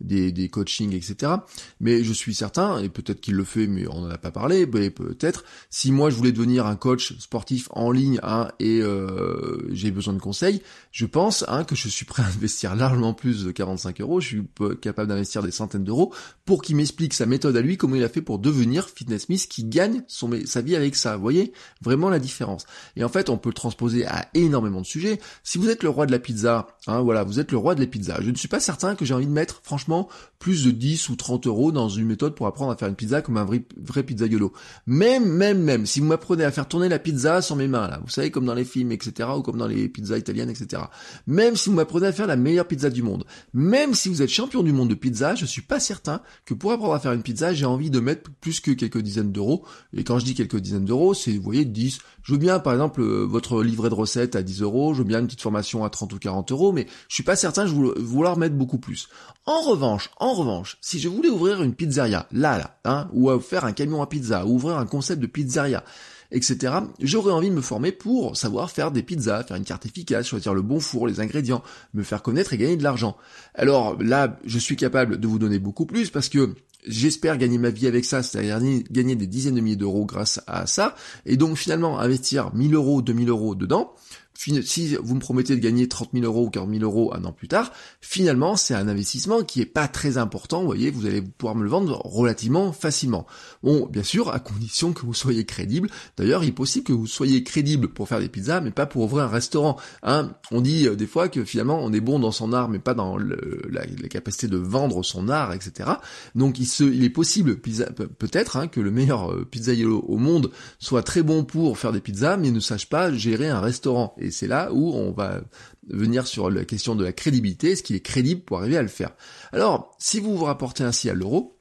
des, 0.04 0.32
des 0.32 0.48
coachings, 0.48 0.94
etc. 0.94 1.32
Mais 1.80 2.04
je 2.04 2.12
suis 2.12 2.34
certain, 2.34 2.78
et 2.78 2.88
peut-être 2.88 3.20
qu'il 3.20 3.34
le 3.34 3.44
fait, 3.44 3.66
mais 3.66 3.86
on 3.88 4.02
n'en 4.02 4.10
a 4.10 4.18
pas 4.18 4.30
parlé, 4.30 4.66
mais 4.66 4.90
peut-être, 4.90 5.44
si 5.70 5.92
moi 5.92 6.10
je 6.10 6.16
voulais 6.16 6.32
devenir 6.32 6.66
un 6.66 6.76
coach 6.76 7.18
sportif 7.18 7.68
en 7.70 7.90
ligne 7.90 8.20
hein, 8.22 8.48
et 8.60 8.80
euh, 8.80 9.68
j'ai 9.72 9.90
besoin 9.90 10.14
de 10.14 10.20
conseils, 10.20 10.62
je 10.92 11.06
pense 11.06 11.44
hein, 11.48 11.64
que 11.64 11.74
je 11.74 11.88
suis 11.88 12.04
prêt 12.04 12.22
à 12.22 12.26
investir 12.26 12.74
largement 12.74 13.14
plus 13.14 13.44
de 13.44 13.50
45 13.50 14.00
euros, 14.00 14.20
je 14.20 14.26
suis 14.26 14.42
capable 14.80 15.08
d'investir 15.08 15.42
des 15.42 15.50
centaines 15.50 15.84
d'euros 15.84 16.12
pour 16.44 16.62
qu'il 16.62 16.76
m'explique 16.76 17.14
sa 17.14 17.26
méthode 17.26 17.56
à 17.56 17.60
lui, 17.60 17.76
comment 17.76 17.96
il 17.96 18.04
a 18.04 18.08
fait 18.08 18.22
pour 18.22 18.38
devenir 18.38 18.88
Fitness 18.88 19.28
Miss 19.28 19.46
qui 19.46 19.64
gagne 19.64 20.02
son, 20.08 20.30
sa 20.44 20.60
vie 20.60 20.76
avec 20.76 20.96
ça. 20.96 21.16
Vous 21.16 21.22
voyez 21.22 21.52
vraiment 21.80 22.08
la 22.08 22.18
différence. 22.18 22.66
Et 22.96 23.04
en 23.04 23.08
fait, 23.08 23.28
on 23.28 23.38
peut 23.38 23.50
le 23.50 23.54
transposer 23.54 24.06
à 24.06 24.28
énormément 24.34 24.80
de 24.80 24.86
sujets. 24.86 25.20
Si 25.42 25.58
vous 25.58 25.68
êtes 25.68 25.82
le 25.82 25.88
roi 25.88 26.06
de 26.06 26.12
la 26.12 26.18
pizza, 26.18 26.73
hein, 26.86 27.00
voilà, 27.00 27.24
vous 27.24 27.40
êtes 27.40 27.52
le 27.52 27.58
roi 27.58 27.74
de 27.74 27.80
la 27.80 27.86
pizza. 27.86 28.18
Je 28.20 28.30
ne 28.30 28.34
suis 28.34 28.48
pas 28.48 28.60
certain 28.60 28.94
que 28.94 29.04
j'ai 29.04 29.14
envie 29.14 29.26
de 29.26 29.32
mettre, 29.32 29.60
franchement, 29.62 30.08
plus 30.38 30.64
de 30.64 30.70
10 30.70 31.08
ou 31.08 31.16
30 31.16 31.46
euros 31.46 31.72
dans 31.72 31.88
une 31.88 32.06
méthode 32.06 32.34
pour 32.34 32.46
apprendre 32.46 32.70
à 32.72 32.76
faire 32.76 32.88
une 32.88 32.94
pizza 32.94 33.22
comme 33.22 33.36
un 33.36 33.44
vrai, 33.44 33.62
vrai 33.76 34.02
pizzaiolo. 34.02 34.52
Même, 34.86 35.24
même, 35.24 35.62
même, 35.62 35.86
si 35.86 36.00
vous 36.00 36.06
m'apprenez 36.06 36.44
à 36.44 36.50
faire 36.50 36.68
tourner 36.68 36.88
la 36.88 36.98
pizza 36.98 37.42
sur 37.42 37.56
mes 37.56 37.68
mains, 37.68 37.88
là, 37.88 38.00
vous 38.02 38.10
savez, 38.10 38.30
comme 38.30 38.44
dans 38.44 38.54
les 38.54 38.64
films, 38.64 38.92
etc., 38.92 39.28
ou 39.36 39.42
comme 39.42 39.58
dans 39.58 39.66
les 39.66 39.88
pizzas 39.88 40.18
italiennes, 40.18 40.50
etc. 40.50 40.82
Même 41.26 41.56
si 41.56 41.68
vous 41.68 41.74
m'apprenez 41.74 42.06
à 42.06 42.12
faire 42.12 42.26
la 42.26 42.36
meilleure 42.36 42.66
pizza 42.66 42.90
du 42.90 43.02
monde, 43.02 43.24
même 43.52 43.94
si 43.94 44.08
vous 44.08 44.22
êtes 44.22 44.30
champion 44.30 44.62
du 44.62 44.72
monde 44.72 44.90
de 44.90 44.94
pizza, 44.94 45.34
je 45.34 45.46
suis 45.46 45.62
pas 45.62 45.80
certain 45.80 46.20
que 46.44 46.54
pour 46.54 46.72
apprendre 46.72 46.94
à 46.94 47.00
faire 47.00 47.12
une 47.12 47.22
pizza, 47.22 47.54
j'ai 47.54 47.66
envie 47.66 47.90
de 47.90 48.00
mettre 48.00 48.30
plus 48.40 48.60
que 48.60 48.70
quelques 48.72 49.00
dizaines 49.00 49.32
d'euros. 49.32 49.64
Et 49.96 50.04
quand 50.04 50.18
je 50.18 50.24
dis 50.24 50.34
quelques 50.34 50.58
dizaines 50.58 50.84
d'euros, 50.84 51.14
c'est, 51.14 51.32
vous 51.32 51.42
voyez, 51.42 51.64
10. 51.64 51.98
Je 52.22 52.32
veux 52.32 52.38
bien, 52.38 52.58
par 52.58 52.72
exemple, 52.72 53.02
euh, 53.02 53.24
votre 53.24 53.62
livret 53.62 53.90
de 53.90 53.94
recettes 53.94 54.36
à 54.36 54.42
10 54.42 54.62
euros, 54.62 54.94
je 54.94 54.98
veux 54.98 55.04
bien 55.04 55.20
une 55.20 55.26
petite 55.26 55.42
formation 55.42 55.84
à 55.84 55.90
30 55.90 56.12
ou 56.12 56.18
40 56.18 56.52
euros, 56.52 56.72
mais 56.74 56.86
je 57.08 57.14
suis 57.14 57.22
pas 57.22 57.36
certain 57.36 57.64
de 57.64 57.70
vouloir 58.00 58.36
mettre 58.36 58.54
beaucoup 58.54 58.78
plus. 58.78 59.08
En 59.46 59.62
revanche, 59.62 60.10
en 60.18 60.34
revanche, 60.34 60.78
si 60.80 60.98
je 60.98 61.08
voulais 61.08 61.28
ouvrir 61.28 61.62
une 61.62 61.74
pizzeria, 61.74 62.26
là, 62.32 62.58
là, 62.58 62.78
hein, 62.84 63.08
ou 63.12 63.30
faire 63.40 63.64
un 63.64 63.72
camion 63.72 64.02
à 64.02 64.06
pizza, 64.06 64.44
ou 64.44 64.56
ouvrir 64.56 64.78
un 64.78 64.86
concept 64.86 65.20
de 65.20 65.26
pizzeria, 65.26 65.84
etc., 66.30 66.74
j'aurais 67.00 67.32
envie 67.32 67.50
de 67.50 67.54
me 67.54 67.60
former 67.60 67.92
pour 67.92 68.36
savoir 68.36 68.70
faire 68.70 68.90
des 68.90 69.02
pizzas, 69.02 69.44
faire 69.44 69.56
une 69.56 69.64
carte 69.64 69.86
efficace, 69.86 70.26
choisir 70.26 70.52
le 70.52 70.62
bon 70.62 70.80
four, 70.80 71.06
les 71.06 71.20
ingrédients, 71.20 71.62
me 71.94 72.02
faire 72.02 72.22
connaître 72.22 72.52
et 72.52 72.58
gagner 72.58 72.76
de 72.76 72.82
l'argent. 72.82 73.16
Alors 73.54 74.00
là, 74.02 74.38
je 74.44 74.58
suis 74.58 74.76
capable 74.76 75.18
de 75.18 75.26
vous 75.26 75.38
donner 75.38 75.58
beaucoup 75.58 75.86
plus 75.86 76.10
parce 76.10 76.28
que 76.28 76.54
j'espère 76.86 77.38
gagner 77.38 77.58
ma 77.58 77.70
vie 77.70 77.86
avec 77.86 78.04
ça, 78.04 78.22
c'est-à-dire 78.22 78.60
gagner 78.90 79.16
des 79.16 79.26
dizaines 79.26 79.54
de 79.54 79.60
milliers 79.60 79.76
d'euros 79.76 80.04
grâce 80.04 80.40
à 80.46 80.66
ça, 80.66 80.94
et 81.24 81.36
donc 81.36 81.56
finalement 81.56 81.98
investir 81.98 82.54
1000 82.54 82.74
euros, 82.74 83.00
2000 83.00 83.28
euros 83.28 83.54
dedans, 83.54 83.94
si 84.36 84.96
vous 84.96 85.14
me 85.14 85.20
promettez 85.20 85.54
de 85.54 85.60
gagner 85.60 85.88
30 85.88 86.10
000 86.12 86.24
euros 86.24 86.46
ou 86.46 86.50
40 86.50 86.70
000 86.70 86.82
euros 86.82 87.14
un 87.14 87.24
an 87.24 87.32
plus 87.32 87.48
tard, 87.48 87.72
finalement 88.00 88.56
c'est 88.56 88.74
un 88.74 88.88
investissement 88.88 89.42
qui 89.42 89.60
est 89.60 89.66
pas 89.66 89.88
très 89.88 90.18
important, 90.18 90.60
vous 90.60 90.66
voyez, 90.66 90.90
vous 90.90 91.06
allez 91.06 91.22
pouvoir 91.22 91.54
me 91.54 91.62
le 91.62 91.70
vendre 91.70 92.00
relativement 92.04 92.72
facilement. 92.72 93.26
Bon, 93.62 93.86
bien 93.86 94.02
sûr, 94.02 94.30
à 94.30 94.40
condition 94.40 94.92
que 94.92 95.02
vous 95.02 95.14
soyez 95.14 95.44
crédible. 95.44 95.88
D'ailleurs, 96.16 96.44
il 96.44 96.48
est 96.48 96.52
possible 96.52 96.84
que 96.84 96.92
vous 96.92 97.06
soyez 97.06 97.42
crédible 97.42 97.88
pour 97.88 98.08
faire 98.08 98.20
des 98.20 98.28
pizzas, 98.28 98.60
mais 98.60 98.70
pas 98.70 98.86
pour 98.86 99.02
ouvrir 99.02 99.24
un 99.24 99.28
restaurant. 99.28 99.76
Hein 100.02 100.34
on 100.50 100.60
dit 100.60 100.86
euh, 100.86 100.96
des 100.96 101.06
fois 101.06 101.28
que 101.28 101.44
finalement 101.44 101.78
on 101.82 101.92
est 101.92 102.00
bon 102.00 102.18
dans 102.18 102.32
son 102.32 102.52
art, 102.52 102.68
mais 102.68 102.78
pas 102.78 102.94
dans 102.94 103.16
la, 103.16 103.86
capacité 104.08 104.48
de 104.48 104.56
vendre 104.56 105.02
son 105.02 105.28
art, 105.28 105.52
etc. 105.52 105.90
Donc 106.34 106.58
il, 106.58 106.66
se, 106.66 106.84
il 106.84 107.04
est 107.04 107.10
possible, 107.10 107.56
peut-être, 107.58 108.56
hein, 108.56 108.68
que 108.68 108.80
le 108.80 108.90
meilleur 108.90 109.32
euh, 109.32 109.44
pizzaiolo 109.44 110.00
au 110.00 110.18
monde 110.18 110.50
soit 110.78 111.02
très 111.02 111.22
bon 111.22 111.44
pour 111.44 111.78
faire 111.78 111.92
des 111.92 112.00
pizzas, 112.00 112.36
mais 112.36 112.50
ne 112.50 112.60
sache 112.60 112.88
pas 112.88 113.12
gérer 113.12 113.48
un 113.48 113.60
restaurant. 113.60 114.14
Et 114.24 114.30
c'est 114.30 114.46
là 114.46 114.72
où 114.72 114.92
on 114.94 115.12
va 115.12 115.42
venir 115.88 116.26
sur 116.26 116.50
la 116.50 116.64
question 116.64 116.94
de 116.94 117.04
la 117.04 117.12
crédibilité, 117.12 117.72
est-ce 117.72 117.82
qu'il 117.82 117.96
est 117.96 118.00
crédible 118.00 118.42
pour 118.42 118.58
arriver 118.58 118.76
à 118.76 118.82
le 118.82 118.88
faire? 118.88 119.10
Alors, 119.52 119.94
si 119.98 120.20
vous 120.20 120.36
vous 120.36 120.44
rapportez 120.44 120.82
ainsi 120.82 121.10
à 121.10 121.14
l'euro, 121.14 121.60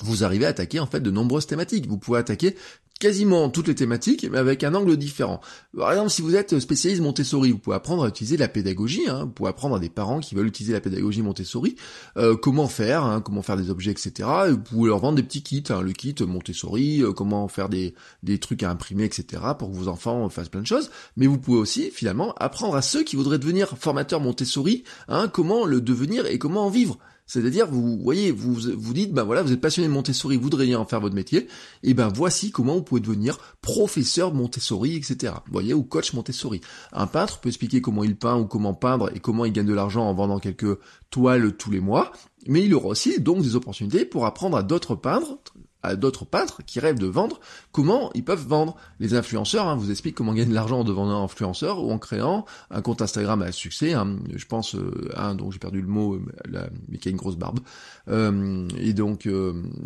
vous 0.00 0.24
arrivez 0.24 0.46
à 0.46 0.48
attaquer 0.48 0.80
en 0.80 0.86
fait 0.86 1.00
de 1.00 1.10
nombreuses 1.10 1.46
thématiques. 1.46 1.86
Vous 1.86 1.98
pouvez 1.98 2.18
attaquer 2.18 2.56
quasiment 3.00 3.50
toutes 3.50 3.68
les 3.68 3.74
thématiques, 3.74 4.26
mais 4.30 4.38
avec 4.38 4.64
un 4.64 4.74
angle 4.74 4.96
différent. 4.96 5.40
Par 5.76 5.90
exemple, 5.90 6.10
si 6.10 6.22
vous 6.22 6.36
êtes 6.36 6.58
spécialiste 6.58 7.02
Montessori, 7.02 7.50
vous 7.50 7.58
pouvez 7.58 7.76
apprendre 7.76 8.04
à 8.04 8.08
utiliser 8.08 8.36
la 8.36 8.48
pédagogie, 8.48 9.02
hein, 9.08 9.24
vous 9.24 9.30
pouvez 9.30 9.50
apprendre 9.50 9.76
à 9.76 9.78
des 9.80 9.88
parents 9.88 10.20
qui 10.20 10.34
veulent 10.34 10.46
utiliser 10.46 10.72
la 10.72 10.80
pédagogie 10.80 11.22
Montessori, 11.22 11.76
euh, 12.16 12.36
comment 12.36 12.68
faire, 12.68 13.04
hein, 13.04 13.20
comment 13.20 13.42
faire 13.42 13.56
des 13.56 13.70
objets, 13.70 13.90
etc. 13.90 14.28
Et 14.46 14.50
vous 14.52 14.58
pouvez 14.58 14.88
leur 14.88 15.00
vendre 15.00 15.16
des 15.16 15.22
petits 15.22 15.42
kits, 15.42 15.64
hein, 15.70 15.82
le 15.82 15.92
kit 15.92 16.14
Montessori, 16.20 17.02
euh, 17.02 17.12
comment 17.12 17.48
faire 17.48 17.68
des, 17.68 17.94
des 18.22 18.38
trucs 18.38 18.62
à 18.62 18.70
imprimer, 18.70 19.04
etc. 19.04 19.42
pour 19.58 19.70
que 19.70 19.76
vos 19.76 19.88
enfants 19.88 20.28
fassent 20.28 20.48
plein 20.48 20.62
de 20.62 20.66
choses. 20.66 20.90
Mais 21.16 21.26
vous 21.26 21.38
pouvez 21.38 21.58
aussi, 21.58 21.90
finalement, 21.90 22.32
apprendre 22.38 22.76
à 22.76 22.82
ceux 22.82 23.02
qui 23.02 23.16
voudraient 23.16 23.38
devenir 23.38 23.76
formateurs 23.76 24.20
Montessori, 24.20 24.84
hein, 25.08 25.28
comment 25.28 25.66
le 25.66 25.80
devenir 25.80 26.26
et 26.26 26.38
comment 26.38 26.66
en 26.66 26.70
vivre. 26.70 26.98
C'est-à-dire, 27.26 27.66
vous 27.66 27.98
voyez, 27.98 28.30
vous 28.30 28.54
vous 28.54 28.94
dites, 28.94 29.12
ben 29.12 29.24
voilà, 29.24 29.42
vous 29.42 29.52
êtes 29.52 29.60
passionné 29.60 29.88
de 29.88 29.92
Montessori, 29.92 30.36
vous 30.36 30.42
voudriez 30.42 30.76
en 30.76 30.84
faire 30.84 31.00
votre 31.00 31.14
métier, 31.14 31.48
et 31.82 31.94
ben 31.94 32.08
voici 32.08 32.50
comment 32.50 32.74
vous 32.74 32.82
pouvez 32.82 33.00
devenir 33.00 33.38
professeur 33.62 34.34
Montessori, 34.34 34.96
etc. 34.96 35.32
Vous 35.46 35.52
voyez, 35.52 35.72
ou 35.72 35.82
coach 35.82 36.12
Montessori. 36.12 36.60
Un 36.92 37.06
peintre 37.06 37.40
peut 37.40 37.48
expliquer 37.48 37.80
comment 37.80 38.04
il 38.04 38.16
peint 38.16 38.36
ou 38.36 38.44
comment 38.44 38.74
peindre 38.74 39.10
et 39.14 39.20
comment 39.20 39.44
il 39.46 39.52
gagne 39.52 39.66
de 39.66 39.74
l'argent 39.74 40.06
en 40.06 40.14
vendant 40.14 40.38
quelques 40.38 40.78
toiles 41.10 41.56
tous 41.56 41.70
les 41.70 41.80
mois, 41.80 42.12
mais 42.46 42.62
il 42.64 42.74
aura 42.74 42.88
aussi 42.88 43.20
donc 43.20 43.42
des 43.42 43.56
opportunités 43.56 44.04
pour 44.04 44.26
apprendre 44.26 44.56
à 44.56 44.62
d'autres 44.62 44.94
peintres, 44.94 45.38
à 45.84 45.96
d'autres 45.96 46.24
peintres 46.24 46.62
qui 46.64 46.80
rêvent 46.80 46.98
de 46.98 47.06
vendre, 47.06 47.40
comment 47.72 48.10
ils 48.14 48.24
peuvent 48.24 48.46
vendre. 48.46 48.76
Les 49.00 49.14
influenceurs 49.14 49.68
hein, 49.68 49.76
vous 49.76 49.90
expliquent 49.90 50.16
comment 50.16 50.32
gagner 50.32 50.50
de 50.50 50.54
l'argent 50.54 50.80
en 50.80 50.84
devenant 50.84 51.22
influenceur 51.22 51.84
ou 51.84 51.90
en 51.90 51.98
créant 51.98 52.44
un 52.70 52.82
compte 52.82 53.02
Instagram 53.02 53.42
à 53.42 53.52
succès. 53.52 53.92
Hein, 53.92 54.16
je 54.34 54.46
pense 54.46 54.74
euh, 54.74 55.10
un 55.16 55.34
dont 55.34 55.50
j'ai 55.50 55.58
perdu 55.58 55.80
le 55.80 55.88
mot, 55.88 56.14
euh, 56.14 56.66
mais 56.88 56.98
qui 56.98 57.08
a 57.08 57.10
une 57.10 57.16
grosse 57.16 57.36
barbe. 57.36 57.60
Euh, 58.08 58.68
et 58.78 58.92
donc, 58.92 59.28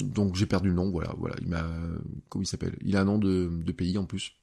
donc 0.03 0.37
j'ai 0.37 0.47
perdu 0.47 0.69
le 0.69 0.75
nom. 0.75 0.91
Voilà, 0.91 1.15
voilà. 1.19 1.35
Il 1.43 1.49
m'a, 1.49 1.65
comment 2.29 2.43
il 2.43 2.47
s'appelle? 2.47 2.77
Il 2.85 2.97
a 2.97 3.01
un 3.01 3.05
nom 3.05 3.19
de, 3.19 3.51
de 3.51 3.73
pays 3.73 3.99
en 3.99 4.05
plus. 4.05 4.38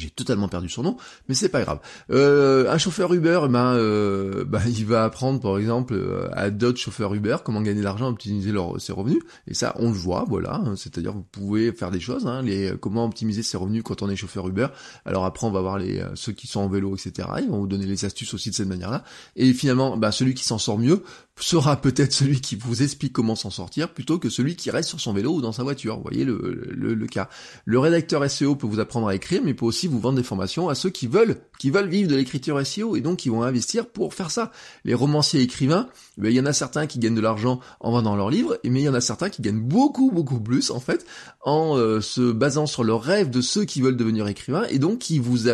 J'ai 0.00 0.10
totalement 0.10 0.48
perdu 0.48 0.68
son 0.68 0.82
nom, 0.82 0.96
mais 1.28 1.34
c'est 1.34 1.48
pas 1.48 1.62
grave. 1.62 1.78
Euh, 2.10 2.70
un 2.70 2.78
chauffeur 2.78 3.12
Uber, 3.12 3.40
ben, 3.50 3.74
euh, 3.74 4.44
ben, 4.44 4.62
il 4.66 4.86
va 4.86 5.04
apprendre 5.04 5.40
par 5.40 5.58
exemple 5.58 5.94
euh, 5.94 6.28
à 6.32 6.50
d'autres 6.50 6.78
chauffeurs 6.78 7.14
Uber 7.14 7.36
comment 7.44 7.60
gagner 7.60 7.80
de 7.80 7.84
l'argent, 7.84 8.08
optimiser 8.08 8.50
leur, 8.52 8.80
ses 8.80 8.92
revenus. 8.92 9.22
Et 9.46 9.54
ça, 9.54 9.74
on 9.78 9.88
le 9.88 9.96
voit, 9.96 10.24
voilà. 10.28 10.54
Hein. 10.54 10.74
C'est-à-dire, 10.76 11.12
vous 11.12 11.26
pouvez 11.30 11.72
faire 11.72 11.90
des 11.90 12.00
choses. 12.00 12.26
Hein, 12.26 12.42
les, 12.42 12.72
comment 12.80 13.04
optimiser 13.04 13.42
ses 13.42 13.56
revenus 13.56 13.82
quand 13.84 14.02
on 14.02 14.08
est 14.08 14.16
chauffeur 14.16 14.48
Uber. 14.48 14.68
Alors 15.04 15.24
après, 15.24 15.46
on 15.46 15.50
va 15.50 15.60
voir 15.60 15.78
les 15.78 16.02
ceux 16.14 16.32
qui 16.32 16.46
sont 16.46 16.60
en 16.60 16.68
vélo, 16.68 16.96
etc. 16.96 17.28
Ils 17.42 17.50
vont 17.50 17.60
vous 17.60 17.66
donner 17.66 17.86
les 17.86 18.04
astuces 18.04 18.32
aussi 18.32 18.50
de 18.50 18.54
cette 18.54 18.68
manière-là. 18.68 19.04
Et 19.36 19.52
finalement, 19.52 19.96
ben, 19.96 20.10
celui 20.10 20.34
qui 20.34 20.44
s'en 20.44 20.58
sort 20.58 20.78
mieux 20.78 21.02
sera 21.40 21.80
peut-être 21.80 22.12
celui 22.12 22.40
qui 22.40 22.56
vous 22.56 22.82
explique 22.82 23.12
comment 23.12 23.34
s'en 23.34 23.50
sortir 23.50 23.92
plutôt 23.92 24.18
que 24.18 24.28
celui 24.28 24.56
qui 24.56 24.70
reste 24.70 24.88
sur 24.88 25.00
son 25.00 25.12
vélo 25.12 25.34
ou 25.34 25.40
dans 25.40 25.52
sa 25.52 25.62
voiture. 25.62 25.96
Vous 25.96 26.02
voyez 26.02 26.24
le, 26.24 26.38
le, 26.70 26.94
le 26.94 27.06
cas. 27.06 27.28
Le 27.64 27.78
rédacteur 27.78 28.28
SEO 28.30 28.56
peut 28.56 28.66
vous 28.66 28.80
apprendre 28.80 29.08
à 29.08 29.14
écrire, 29.14 29.42
mais 29.44 29.54
peut 29.54 29.64
aussi 29.64 29.86
vous 29.86 30.00
vendre 30.00 30.18
des 30.18 30.22
formations 30.22 30.68
à 30.68 30.74
ceux 30.74 30.90
qui 30.90 31.06
veulent, 31.06 31.36
qui 31.58 31.70
veulent 31.70 31.88
vivre 31.88 32.10
de 32.10 32.16
l'écriture 32.16 32.64
SEO 32.66 32.96
et 32.96 33.00
donc 33.00 33.18
qui 33.18 33.28
vont 33.28 33.42
investir 33.42 33.86
pour 33.86 34.14
faire 34.14 34.30
ça. 34.30 34.52
Les 34.84 34.94
romanciers 34.94 35.40
écrivains, 35.40 35.88
ben, 36.18 36.28
il 36.28 36.34
y 36.34 36.40
en 36.40 36.46
a 36.46 36.52
certains 36.52 36.86
qui 36.86 36.98
gagnent 36.98 37.14
de 37.14 37.20
l'argent 37.20 37.60
en 37.80 37.92
vendant 37.92 38.16
leurs 38.16 38.30
livres, 38.30 38.58
mais 38.64 38.80
il 38.80 38.84
y 38.84 38.88
en 38.88 38.94
a 38.94 39.00
certains 39.00 39.30
qui 39.30 39.42
gagnent 39.42 39.60
beaucoup 39.60 40.10
beaucoup 40.10 40.40
plus 40.40 40.70
en 40.70 40.80
fait 40.80 41.06
en 41.42 41.76
euh, 41.76 42.00
se 42.00 42.32
basant 42.32 42.66
sur 42.66 42.84
leurs 42.84 43.02
rêves 43.02 43.30
de 43.30 43.40
ceux 43.40 43.64
qui 43.64 43.80
veulent 43.80 43.96
devenir 43.96 44.26
écrivains 44.28 44.64
et 44.70 44.78
donc 44.78 44.98
qui 44.98 45.18
vous 45.18 45.48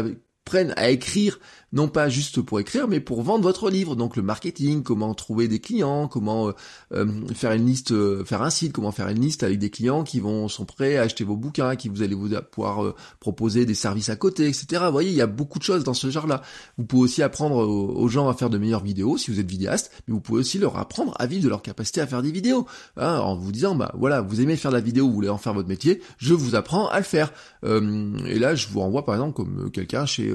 prennent 0.44 0.74
à 0.76 0.90
écrire 0.90 1.38
non 1.72 1.88
pas 1.88 2.08
juste 2.08 2.40
pour 2.40 2.60
écrire, 2.60 2.88
mais 2.88 3.00
pour 3.00 3.22
vendre 3.22 3.42
votre 3.42 3.70
livre. 3.70 3.96
Donc 3.96 4.16
le 4.16 4.22
marketing, 4.22 4.82
comment 4.82 5.14
trouver 5.14 5.48
des 5.48 5.58
clients, 5.58 6.08
comment 6.08 6.48
euh, 6.48 6.52
euh, 6.92 7.26
faire 7.34 7.52
une 7.52 7.66
liste, 7.66 7.92
euh, 7.92 8.24
faire 8.24 8.42
un 8.42 8.50
site, 8.50 8.72
comment 8.72 8.92
faire 8.92 9.08
une 9.08 9.20
liste 9.20 9.42
avec 9.42 9.58
des 9.58 9.70
clients 9.70 10.04
qui 10.04 10.20
vont 10.20 10.48
sont 10.48 10.64
prêts 10.64 10.96
à 10.96 11.02
acheter 11.02 11.24
vos 11.24 11.36
bouquins, 11.36 11.76
qui 11.76 11.88
vous 11.88 12.02
allez 12.02 12.14
vous 12.14 12.30
pouvoir 12.50 12.94
proposer 13.20 13.66
des 13.66 13.74
services 13.74 14.08
à 14.08 14.16
côté, 14.16 14.46
etc. 14.46 14.82
Vous 14.86 14.92
voyez, 14.92 15.10
il 15.10 15.16
y 15.16 15.20
a 15.22 15.26
beaucoup 15.26 15.58
de 15.58 15.64
choses 15.64 15.84
dans 15.84 15.94
ce 15.94 16.10
genre-là. 16.10 16.42
Vous 16.78 16.84
pouvez 16.84 17.02
aussi 17.02 17.22
apprendre 17.22 17.56
aux, 17.56 18.08
gens 18.08 18.28
à 18.28 18.34
faire 18.34 18.50
de 18.50 18.58
meilleures 18.58 18.84
vidéos 18.84 19.18
si 19.18 19.30
vous 19.30 19.40
êtes 19.40 19.50
vidéaste, 19.50 19.90
mais 20.06 20.14
vous 20.14 20.20
pouvez 20.20 20.40
aussi 20.40 20.58
leur 20.58 20.76
apprendre 20.78 21.14
à 21.18 21.26
vivre 21.26 21.44
de 21.44 21.48
leur 21.48 21.62
capacité 21.62 22.00
à 22.00 22.06
faire 22.06 22.22
des 22.22 22.30
vidéos, 22.30 22.66
hein, 22.96 23.18
en 23.18 23.36
vous 23.36 23.50
disant 23.50 23.74
bah 23.74 23.92
voilà, 23.98 24.20
vous 24.20 24.40
aimez 24.40 24.56
faire 24.56 24.70
de 24.70 24.76
la 24.76 24.82
vidéo, 24.82 25.08
vous 25.08 25.14
voulez 25.14 25.28
en 25.28 25.38
faire 25.38 25.54
votre 25.54 25.68
métier, 25.68 26.00
je 26.18 26.34
vous 26.34 26.54
apprends 26.54 26.88
à 26.88 26.98
le 26.98 27.04
faire. 27.04 27.32
et 27.64 28.38
là, 28.38 28.54
je 28.54 28.68
vous 28.68 28.80
renvoie 28.80 29.04
par 29.04 29.16
exemple 29.16 29.34
comme 29.34 29.70
quelqu'un 29.70 30.06
chez 30.06 30.32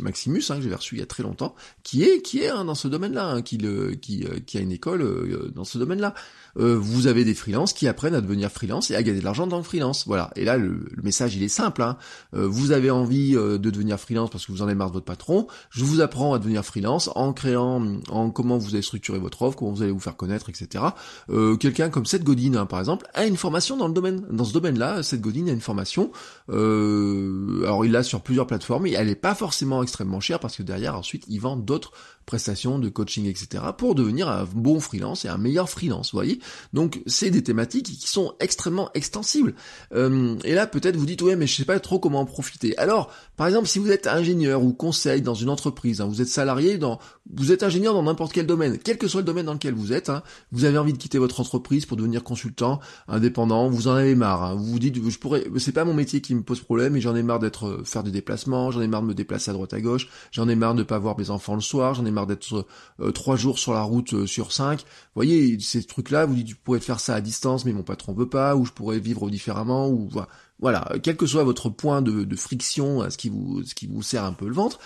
Maximus. 0.00 0.42
Hein, 0.50 0.60
j'avais 0.64 0.76
reçu 0.76 0.96
il 0.96 0.98
y 0.98 1.02
a 1.02 1.06
très 1.06 1.22
longtemps, 1.22 1.54
qui 1.82 2.02
est 2.02 2.22
qui 2.22 2.40
est 2.40 2.48
hein, 2.48 2.64
dans 2.64 2.74
ce 2.74 2.88
domaine-là, 2.88 3.26
hein, 3.26 3.42
qui, 3.42 3.58
le, 3.58 3.94
qui, 3.94 4.24
euh, 4.24 4.40
qui 4.44 4.58
a 4.58 4.60
une 4.60 4.72
école 4.72 5.02
euh, 5.02 5.50
dans 5.54 5.64
ce 5.64 5.78
domaine-là. 5.78 6.14
Euh, 6.56 6.76
vous 6.78 7.06
avez 7.06 7.24
des 7.24 7.34
freelances 7.34 7.72
qui 7.72 7.88
apprennent 7.88 8.14
à 8.14 8.20
devenir 8.20 8.50
freelance 8.50 8.90
et 8.90 8.96
à 8.96 9.02
gagner 9.02 9.20
de 9.20 9.24
l'argent 9.24 9.46
dans 9.46 9.56
le 9.56 9.62
freelance. 9.62 10.04
Voilà. 10.06 10.30
Et 10.36 10.44
là, 10.44 10.56
le, 10.56 10.86
message, 11.02 11.34
il 11.36 11.42
est 11.42 11.48
simple. 11.48 11.82
Hein. 11.82 11.96
vous 12.32 12.72
avez 12.72 12.90
envie 12.90 13.32
de 13.32 13.56
devenir 13.58 13.98
freelance 13.98 14.30
parce 14.30 14.46
que 14.46 14.52
vous 14.52 14.62
en 14.62 14.66
avez 14.66 14.74
marre 14.74 14.88
de 14.88 14.94
votre 14.94 15.04
patron. 15.04 15.46
Je 15.70 15.84
vous 15.84 16.00
apprends 16.00 16.32
à 16.32 16.38
devenir 16.38 16.64
freelance 16.64 17.10
en 17.14 17.32
créant, 17.32 17.84
en 18.08 18.30
comment 18.30 18.56
vous 18.56 18.74
allez 18.74 18.82
structurer 18.82 19.18
votre 19.18 19.42
offre, 19.42 19.56
comment 19.56 19.72
vous 19.72 19.82
allez 19.82 19.92
vous 19.92 20.00
faire 20.00 20.16
connaître, 20.16 20.48
etc. 20.48 20.84
Quelqu'un 21.60 21.90
comme 21.90 22.06
Seth 22.06 22.24
Godin, 22.24 22.64
par 22.66 22.78
exemple, 22.78 23.06
a 23.14 23.26
une 23.26 23.36
formation 23.36 23.76
dans 23.76 23.88
le 23.88 23.94
domaine, 23.94 24.24
dans 24.30 24.44
ce 24.44 24.52
domaine-là. 24.52 25.02
Seth 25.02 25.20
Godin 25.20 25.48
a 25.48 25.52
une 25.52 25.60
formation. 25.60 26.12
alors, 26.48 27.84
il 27.84 27.92
l'a 27.92 28.02
sur 28.02 28.22
plusieurs 28.22 28.46
plateformes. 28.46 28.86
Et 28.86 28.92
elle 28.92 29.08
n'est 29.08 29.14
pas 29.14 29.34
forcément 29.34 29.82
extrêmement 29.82 30.20
chère 30.20 30.40
parce 30.44 30.58
que 30.58 30.62
derrière, 30.62 30.94
ensuite, 30.94 31.24
ils 31.28 31.40
vendent 31.40 31.64
d'autres 31.64 31.92
prestations 32.26 32.78
de 32.78 32.88
coaching, 32.88 33.26
etc. 33.26 33.64
pour 33.76 33.94
devenir 33.94 34.28
un 34.28 34.44
bon 34.54 34.80
freelance 34.80 35.24
et 35.24 35.28
un 35.28 35.38
meilleur 35.38 35.68
freelance, 35.68 36.12
voyez? 36.12 36.40
Donc, 36.72 37.02
c'est 37.06 37.30
des 37.30 37.42
thématiques 37.42 37.86
qui 37.86 38.08
sont 38.08 38.34
extrêmement 38.40 38.90
extensibles. 38.94 39.54
Euh, 39.94 40.36
et 40.44 40.54
là, 40.54 40.66
peut-être 40.66 40.96
vous 40.96 41.06
dites, 41.06 41.22
ouais, 41.22 41.36
mais 41.36 41.46
je 41.46 41.54
sais 41.54 41.64
pas 41.64 41.78
trop 41.80 41.98
comment 41.98 42.20
en 42.20 42.26
profiter. 42.26 42.76
Alors, 42.78 43.10
par 43.36 43.46
exemple, 43.46 43.66
si 43.66 43.78
vous 43.78 43.90
êtes 43.90 44.06
ingénieur 44.06 44.62
ou 44.62 44.72
conseil 44.72 45.22
dans 45.22 45.34
une 45.34 45.48
entreprise, 45.48 46.00
hein, 46.00 46.06
vous 46.06 46.22
êtes 46.22 46.28
salarié 46.28 46.78
dans, 46.78 46.98
vous 47.32 47.52
êtes 47.52 47.62
ingénieur 47.62 47.94
dans 47.94 48.02
n'importe 48.02 48.32
quel 48.32 48.46
domaine, 48.46 48.78
quel 48.78 48.98
que 48.98 49.08
soit 49.08 49.20
le 49.20 49.26
domaine 49.26 49.46
dans 49.46 49.54
lequel 49.54 49.74
vous 49.74 49.92
êtes, 49.92 50.08
hein, 50.08 50.22
vous 50.52 50.64
avez 50.64 50.78
envie 50.78 50.92
de 50.92 50.98
quitter 50.98 51.18
votre 51.18 51.40
entreprise 51.40 51.86
pour 51.86 51.96
devenir 51.96 52.22
consultant, 52.22 52.80
indépendant, 53.08 53.68
vous 53.68 53.88
en 53.88 53.92
avez 53.92 54.14
marre. 54.14 54.42
Hein, 54.42 54.54
vous 54.54 54.64
vous 54.64 54.78
dites, 54.78 54.96
je 55.08 55.18
pourrais, 55.18 55.44
c'est 55.58 55.72
pas 55.72 55.84
mon 55.84 55.94
métier 55.94 56.20
qui 56.20 56.34
me 56.34 56.42
pose 56.42 56.60
problème, 56.60 56.96
et 56.96 57.00
j'en 57.00 57.14
ai 57.16 57.22
marre 57.22 57.38
d'être 57.38 57.66
euh, 57.66 57.84
faire 57.84 58.02
des 58.02 58.10
déplacements, 58.10 58.70
j'en 58.70 58.80
ai 58.80 58.88
marre 58.88 59.02
de 59.02 59.08
me 59.08 59.14
déplacer 59.14 59.50
à 59.50 59.54
droite 59.54 59.74
à 59.74 59.80
gauche, 59.80 60.08
j'en 60.32 60.48
ai 60.48 60.54
marre 60.54 60.74
de 60.74 60.82
pas 60.82 60.98
voir 60.98 61.18
mes 61.18 61.30
enfants 61.30 61.54
le 61.54 61.60
soir, 61.60 61.94
j'en 61.94 62.06
ai 62.06 62.10
d'être 62.26 62.66
euh, 63.00 63.10
trois 63.10 63.36
jours 63.36 63.58
sur 63.58 63.74
la 63.74 63.82
route 63.82 64.14
euh, 64.14 64.26
sur 64.26 64.52
cinq. 64.52 64.84
Voyez, 65.14 65.58
ces 65.60 65.84
trucs-là, 65.84 66.26
vous 66.26 66.34
dites, 66.34 66.46
tu 66.46 66.56
pourrais 66.56 66.80
faire 66.80 67.00
ça 67.00 67.14
à 67.14 67.20
distance, 67.20 67.64
mais 67.64 67.72
mon 67.72 67.82
patron 67.82 68.14
veut 68.14 68.28
pas, 68.28 68.56
ou 68.56 68.64
je 68.64 68.72
pourrais 68.72 68.98
vivre 68.98 69.28
différemment, 69.30 69.88
ou 69.88 70.08
voilà. 70.60 70.88
quel 71.02 71.16
que 71.16 71.26
soit 71.26 71.44
votre 71.44 71.68
point 71.68 72.02
de, 72.02 72.36
friction, 72.36 73.08
ce 73.10 73.18
qui 73.18 73.28
vous, 73.28 73.62
ce 73.64 73.74
qui 73.74 73.86
vous 73.86 74.02
serre 74.02 74.24
un 74.24 74.32
peu 74.32 74.46
le 74.46 74.54
ventre, 74.54 74.78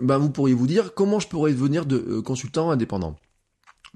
ben 0.00 0.18
vous 0.18 0.30
pourriez 0.30 0.54
vous 0.54 0.66
dire 0.66 0.94
comment 0.94 1.20
je 1.20 1.28
pourrais 1.28 1.52
devenir 1.52 1.86
de 1.86 1.96
euh, 1.96 2.22
consultant 2.22 2.70
indépendant 2.70 3.16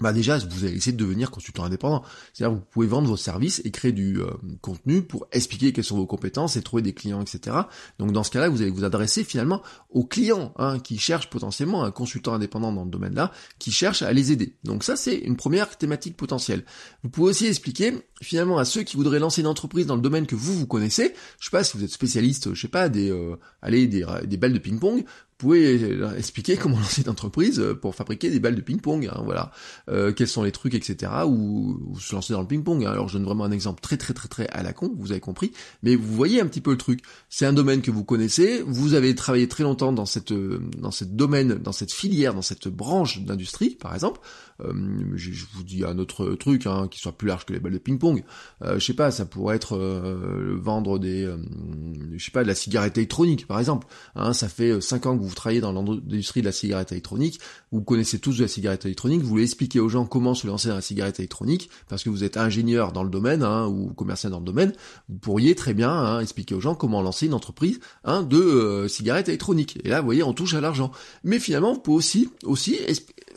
bah 0.01 0.13
déjà, 0.13 0.39
vous 0.39 0.65
allez 0.65 0.75
essayer 0.75 0.93
de 0.93 0.97
devenir 0.97 1.31
consultant 1.31 1.65
indépendant. 1.65 2.05
C'est-à-dire 2.33 2.57
vous 2.57 2.65
pouvez 2.71 2.87
vendre 2.87 3.09
vos 3.09 3.17
services 3.17 3.61
et 3.65 3.71
créer 3.71 3.93
du 3.93 4.21
euh, 4.21 4.31
contenu 4.61 5.03
pour 5.03 5.27
expliquer 5.33 5.73
quelles 5.73 5.85
sont 5.85 5.97
vos 5.97 6.07
compétences 6.07 6.57
et 6.57 6.63
trouver 6.63 6.83
des 6.83 6.93
clients, 6.93 7.21
etc. 7.21 7.57
Donc 7.99 8.13
dans 8.13 8.23
ce 8.23 8.31
cas-là, 8.31 8.49
vous 8.49 8.63
allez 8.63 8.71
vous 8.71 8.85
adresser 8.85 9.25
finalement 9.25 9.63
aux 9.91 10.05
clients 10.05 10.53
hein, 10.57 10.79
qui 10.79 10.99
cherchent 10.99 11.31
potentiellement 11.31 11.85
un 11.85 11.91
consultant 11.91 12.35
indépendant 12.35 12.73
dans 12.73 12.85
le 12.85 12.91
domaine-là, 12.91 13.33
qui 13.59 13.73
cherchent 13.73 14.03
à 14.03 14.13
les 14.13 14.33
aider. 14.33 14.57
Donc 14.65 14.85
ça, 14.85 14.97
c'est 14.97 15.17
une 15.17 15.37
première 15.37 15.77
thématique 15.77 16.17
potentielle. 16.17 16.65
Vous 17.03 17.11
pouvez 17.11 17.31
aussi 17.31 17.47
expliquer 17.47 17.95
finalement 18.23 18.59
à 18.59 18.65
ceux 18.65 18.83
qui 18.83 18.97
voudraient 18.97 19.19
lancer 19.19 19.41
une 19.41 19.47
entreprise 19.47 19.87
dans 19.87 19.97
le 19.97 20.03
domaine 20.03 20.27
que 20.27 20.37
vous 20.37 20.55
vous 20.55 20.67
connaissez. 20.67 21.15
Je 21.41 21.47
sais 21.47 21.51
pas 21.51 21.65
si 21.65 21.77
vous 21.77 21.85
êtes 21.85 21.91
spécialiste, 21.91 22.55
je 22.55 22.61
sais 22.61 22.69
pas 22.69 22.89
des 22.89 23.11
euh, 23.11 23.37
allez 23.63 23.87
des, 23.87 24.05
des 24.25 24.37
balles 24.37 24.53
de 24.53 24.59
ping-pong 24.59 25.05
pouvez 25.39 25.97
expliquer 26.17 26.57
comment 26.59 26.79
lancer 26.79 27.03
une 27.03 27.09
entreprise 27.09 27.59
euh, 27.61 27.75
pour 27.75 27.95
fabriquer 27.95 28.31
des 28.31 28.41
balles 28.41 28.57
de 28.57 28.61
ping-pong, 28.61 29.09
hein, 29.11 29.23
voilà, 29.25 29.53
euh, 29.89 30.13
quels 30.13 30.29
sont 30.29 30.43
les 30.43 30.53
trucs, 30.53 30.75
etc. 30.75 31.13
Ou, 31.27 31.97
se 31.99 32.15
lancer 32.15 32.33
dans 32.33 32.41
le 32.41 32.47
ping-pong. 32.47 32.85
Hein. 32.85 32.91
Alors 32.91 33.09
je 33.09 33.15
donne 33.15 33.25
vraiment 33.25 33.45
un 33.45 33.53
exemple 33.53 33.81
très 33.81 33.97
très 33.97 34.13
très 34.13 34.29
très 34.29 34.49
à 34.49 34.63
la 34.63 34.73
con, 34.73 34.93
vous 34.99 35.13
avez 35.13 35.21
compris, 35.21 35.53
mais 35.83 35.95
vous 35.95 36.15
voyez 36.15 36.41
un 36.41 36.47
petit 36.47 36.61
peu 36.61 36.73
le 36.73 36.77
truc. 36.77 37.01
C'est 37.31 37.47
un 37.47 37.53
domaine 37.53 37.81
que 37.81 37.91
vous 37.91 38.05
connaissez, 38.05 38.63
vous 38.67 38.95
avez 38.95 39.15
travaillé 39.15 39.49
très 39.49 39.63
longtemps 39.63 39.93
dans 39.93 40.07
cette 40.07 40.33
dans 40.33 40.91
cette 40.91 41.17
domaine, 41.17 41.55
dans 41.55 41.73
cette 41.73 41.93
filière, 41.93 42.35
dans 42.35 42.43
cette 42.43 42.69
branche 42.69 43.23
d'industrie, 43.23 43.71
par 43.71 43.95
exemple. 43.95 44.21
Euh, 44.65 44.73
je, 45.15 45.45
vous 45.55 45.63
dis 45.63 45.85
un 45.85 45.99
autre 45.99 46.35
truc 46.35 46.67
hein, 46.67 46.89
qui 46.91 46.99
soit 46.99 47.13
plus 47.13 47.29
large 47.29 47.45
que 47.45 47.53
les 47.53 47.61
balles 47.61 47.73
de 47.73 47.79
ping-pong. 47.79 48.25
Euh, 48.63 48.79
je 48.79 48.85
sais 48.85 48.95
pas, 48.95 49.11
ça 49.11 49.25
pourrait 49.25 49.57
être 49.57 49.77
euh, 49.77 50.57
vendre 50.61 50.99
des, 50.99 51.25
euh, 51.25 51.37
je 52.17 52.25
sais 52.25 52.31
pas, 52.31 52.43
de 52.43 52.49
la 52.49 52.55
cigarette 52.55 52.97
électronique, 52.99 53.47
par 53.47 53.59
exemple. 53.59 53.87
Hein, 54.17 54.33
ça 54.33 54.49
fait 54.49 54.81
5 54.81 55.07
ans 55.07 55.17
que 55.17 55.23
vous 55.23 55.35
travaillez 55.35 55.61
dans 55.61 55.73
l'industrie 55.73 56.41
de 56.41 56.47
la 56.47 56.53
cigarette 56.53 56.93
électronique. 56.93 57.41
Vous 57.73 57.83
connaissez 57.83 58.19
tous 58.19 58.39
de 58.39 58.43
la 58.43 58.49
cigarette 58.49 58.85
électronique. 58.85 59.23
Vous 59.23 59.29
voulez 59.29 59.45
expliquer 59.45 59.81
aux 59.81 59.89
gens 59.89 60.07
comment 60.07 60.35
se 60.35 60.47
lancer 60.47 60.69
dans 60.69 60.77
la 60.77 60.81
cigarette 60.81 61.21
électronique 61.21 61.71
parce 61.89 62.03
que 62.03 62.11
vous 62.11 62.25
êtes 62.25 62.37
ingénieur 62.37 62.93
dans 62.93 63.05
le 63.05 63.11
domaine 63.11 63.43
hein, 63.43 63.67
ou 63.67 63.93
commercial 63.95 64.33
dans 64.33 64.41
le 64.41 64.45
domaine. 64.45 64.73
Vous 65.09 65.19
pourriez 65.19 65.55
très 65.55 65.75
bien 65.75 65.91
hein, 65.91 66.21
expliquer 66.21 66.55
aux 66.55 66.61
gens 66.61 66.75
comment 66.75 67.03
lancer 67.03 67.27
une 67.27 67.35
entreprise 67.35 67.81
hein, 68.05 68.23
de 68.23 68.87
cigarette 68.89 69.29
électronique. 69.29 69.79
Et 69.85 69.89
là, 69.89 70.01
vous 70.01 70.07
voyez, 70.07 70.23
on 70.23 70.33
touche 70.33 70.55
à 70.55 70.61
l'argent. 70.61 70.91
Mais 71.25 71.39
finalement, 71.39 71.75
vous 71.75 71.81
pouvez 71.81 71.99
aussi 71.99 72.29
aussi 72.43 72.77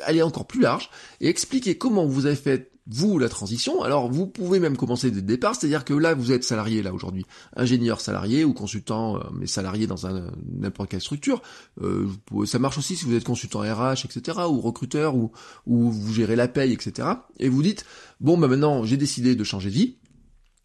aller 0.04 0.22
encore 0.22 0.48
plus 0.48 0.62
large 0.62 0.90
et 1.20 1.28
expliquer 1.28 1.78
comment 1.78 2.06
vous 2.06 2.26
avez 2.26 2.36
fait 2.36 2.72
vous, 2.88 3.20
la 3.20 3.30
transition, 3.30 3.84
alors 3.84 4.12
vous 4.12 4.26
pouvez 4.26 4.60
même 4.60 4.76
commencer 4.76 5.12
dès 5.12 5.18
le 5.18 5.22
départ, 5.22 5.56
c'est-à-dire 5.56 5.86
que 5.86 5.94
là, 5.94 6.14
vous 6.14 6.32
êtes 6.32 6.44
salarié, 6.44 6.82
là, 6.82 6.94
aujourd'hui, 6.94 7.26
ingénieur 7.56 8.02
salarié 8.02 8.44
ou 8.44 8.54
consultant, 8.54 9.18
euh, 9.18 9.22
mais 9.34 9.46
salarié 9.46 9.86
dans 9.86 10.08
un 10.08 10.32
n'importe 10.52 10.90
quelle 10.90 11.02
structure. 11.02 11.42
Euh, 11.82 12.08
ça 12.46 12.60
marche 12.60 12.78
aussi 12.80 12.96
si 12.96 13.06
vous 13.06 13.14
êtes 13.14 13.24
consultant 13.24 13.60
RH, 13.60 14.06
etc., 14.06 14.40
ou 14.50 14.60
recruteur, 14.60 15.16
ou, 15.16 15.32
ou 15.68 15.92
vous 15.92 16.14
gérez 16.14 16.36
la 16.36 16.48
paye, 16.48 16.74
etc. 16.74 17.08
Et 17.40 17.50
vous 17.50 17.62
dites, 17.62 17.86
bon, 18.20 18.38
bah 18.38 18.48
maintenant, 18.48 18.84
j'ai 18.84 18.98
décidé 18.98 19.36
de 19.36 19.44
changer 19.44 19.70
de 19.70 19.76
vie, 19.76 19.98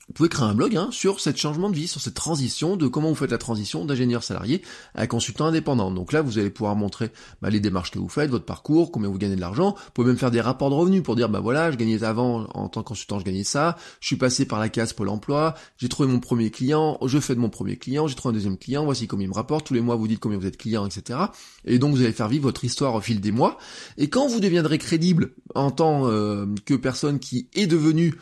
vous 0.08 0.12
pouvez 0.14 0.28
créer 0.28 0.46
un 0.46 0.54
blog 0.54 0.76
hein, 0.76 0.88
sur 0.92 1.18
ce 1.18 1.34
changement 1.34 1.68
de 1.68 1.74
vie, 1.74 1.88
sur 1.88 2.00
cette 2.00 2.14
transition, 2.14 2.76
de 2.76 2.86
comment 2.86 3.08
vous 3.08 3.16
faites 3.16 3.32
la 3.32 3.38
transition 3.38 3.84
d'ingénieur 3.84 4.22
salarié 4.22 4.62
à 4.94 5.08
consultant 5.08 5.46
indépendant. 5.46 5.90
Donc 5.90 6.12
là, 6.12 6.22
vous 6.22 6.38
allez 6.38 6.50
pouvoir 6.50 6.76
montrer 6.76 7.10
bah, 7.42 7.50
les 7.50 7.58
démarches 7.58 7.90
que 7.90 7.98
vous 7.98 8.08
faites, 8.08 8.30
votre 8.30 8.44
parcours, 8.44 8.92
combien 8.92 9.08
vous 9.08 9.18
gagnez 9.18 9.34
de 9.34 9.40
l'argent. 9.40 9.74
Vous 9.76 9.90
pouvez 9.94 10.06
même 10.06 10.16
faire 10.16 10.30
des 10.30 10.40
rapports 10.40 10.70
de 10.70 10.76
revenus 10.76 11.02
pour 11.02 11.16
dire, 11.16 11.28
bah 11.28 11.40
voilà, 11.40 11.72
je 11.72 11.76
gagnais 11.76 12.04
avant 12.04 12.46
en 12.54 12.68
tant 12.68 12.82
que 12.82 12.88
consultant, 12.88 13.18
je 13.18 13.24
gagnais 13.24 13.42
ça. 13.42 13.76
Je 13.98 14.06
suis 14.06 14.16
passé 14.16 14.46
par 14.46 14.60
la 14.60 14.68
case 14.68 14.92
Pôle 14.92 15.08
Emploi, 15.08 15.54
j'ai 15.76 15.88
trouvé 15.88 16.08
mon 16.08 16.20
premier 16.20 16.50
client, 16.52 16.98
je 17.04 17.18
fais 17.18 17.34
de 17.34 17.40
mon 17.40 17.50
premier 17.50 17.76
client, 17.76 18.06
j'ai 18.06 18.14
trouvé 18.14 18.30
un 18.30 18.34
deuxième 18.36 18.58
client, 18.58 18.84
voici 18.84 19.08
combien 19.08 19.26
il 19.26 19.30
me 19.30 19.34
rapporte. 19.34 19.66
Tous 19.66 19.74
les 19.74 19.80
mois, 19.80 19.96
vous 19.96 20.06
dites 20.06 20.20
combien 20.20 20.38
vous 20.38 20.46
êtes 20.46 20.56
client, 20.56 20.86
etc. 20.86 21.18
Et 21.64 21.80
donc, 21.80 21.94
vous 21.96 22.02
allez 22.02 22.12
faire 22.12 22.28
vivre 22.28 22.44
votre 22.44 22.64
histoire 22.64 22.94
au 22.94 23.00
fil 23.00 23.20
des 23.20 23.32
mois. 23.32 23.58
Et 23.98 24.08
quand 24.08 24.28
vous 24.28 24.38
deviendrez 24.38 24.78
crédible 24.78 25.32
en 25.56 25.72
tant 25.72 26.06
euh, 26.06 26.46
que 26.64 26.74
personne 26.74 27.18
qui 27.18 27.48
est 27.54 27.66
devenue 27.66 28.14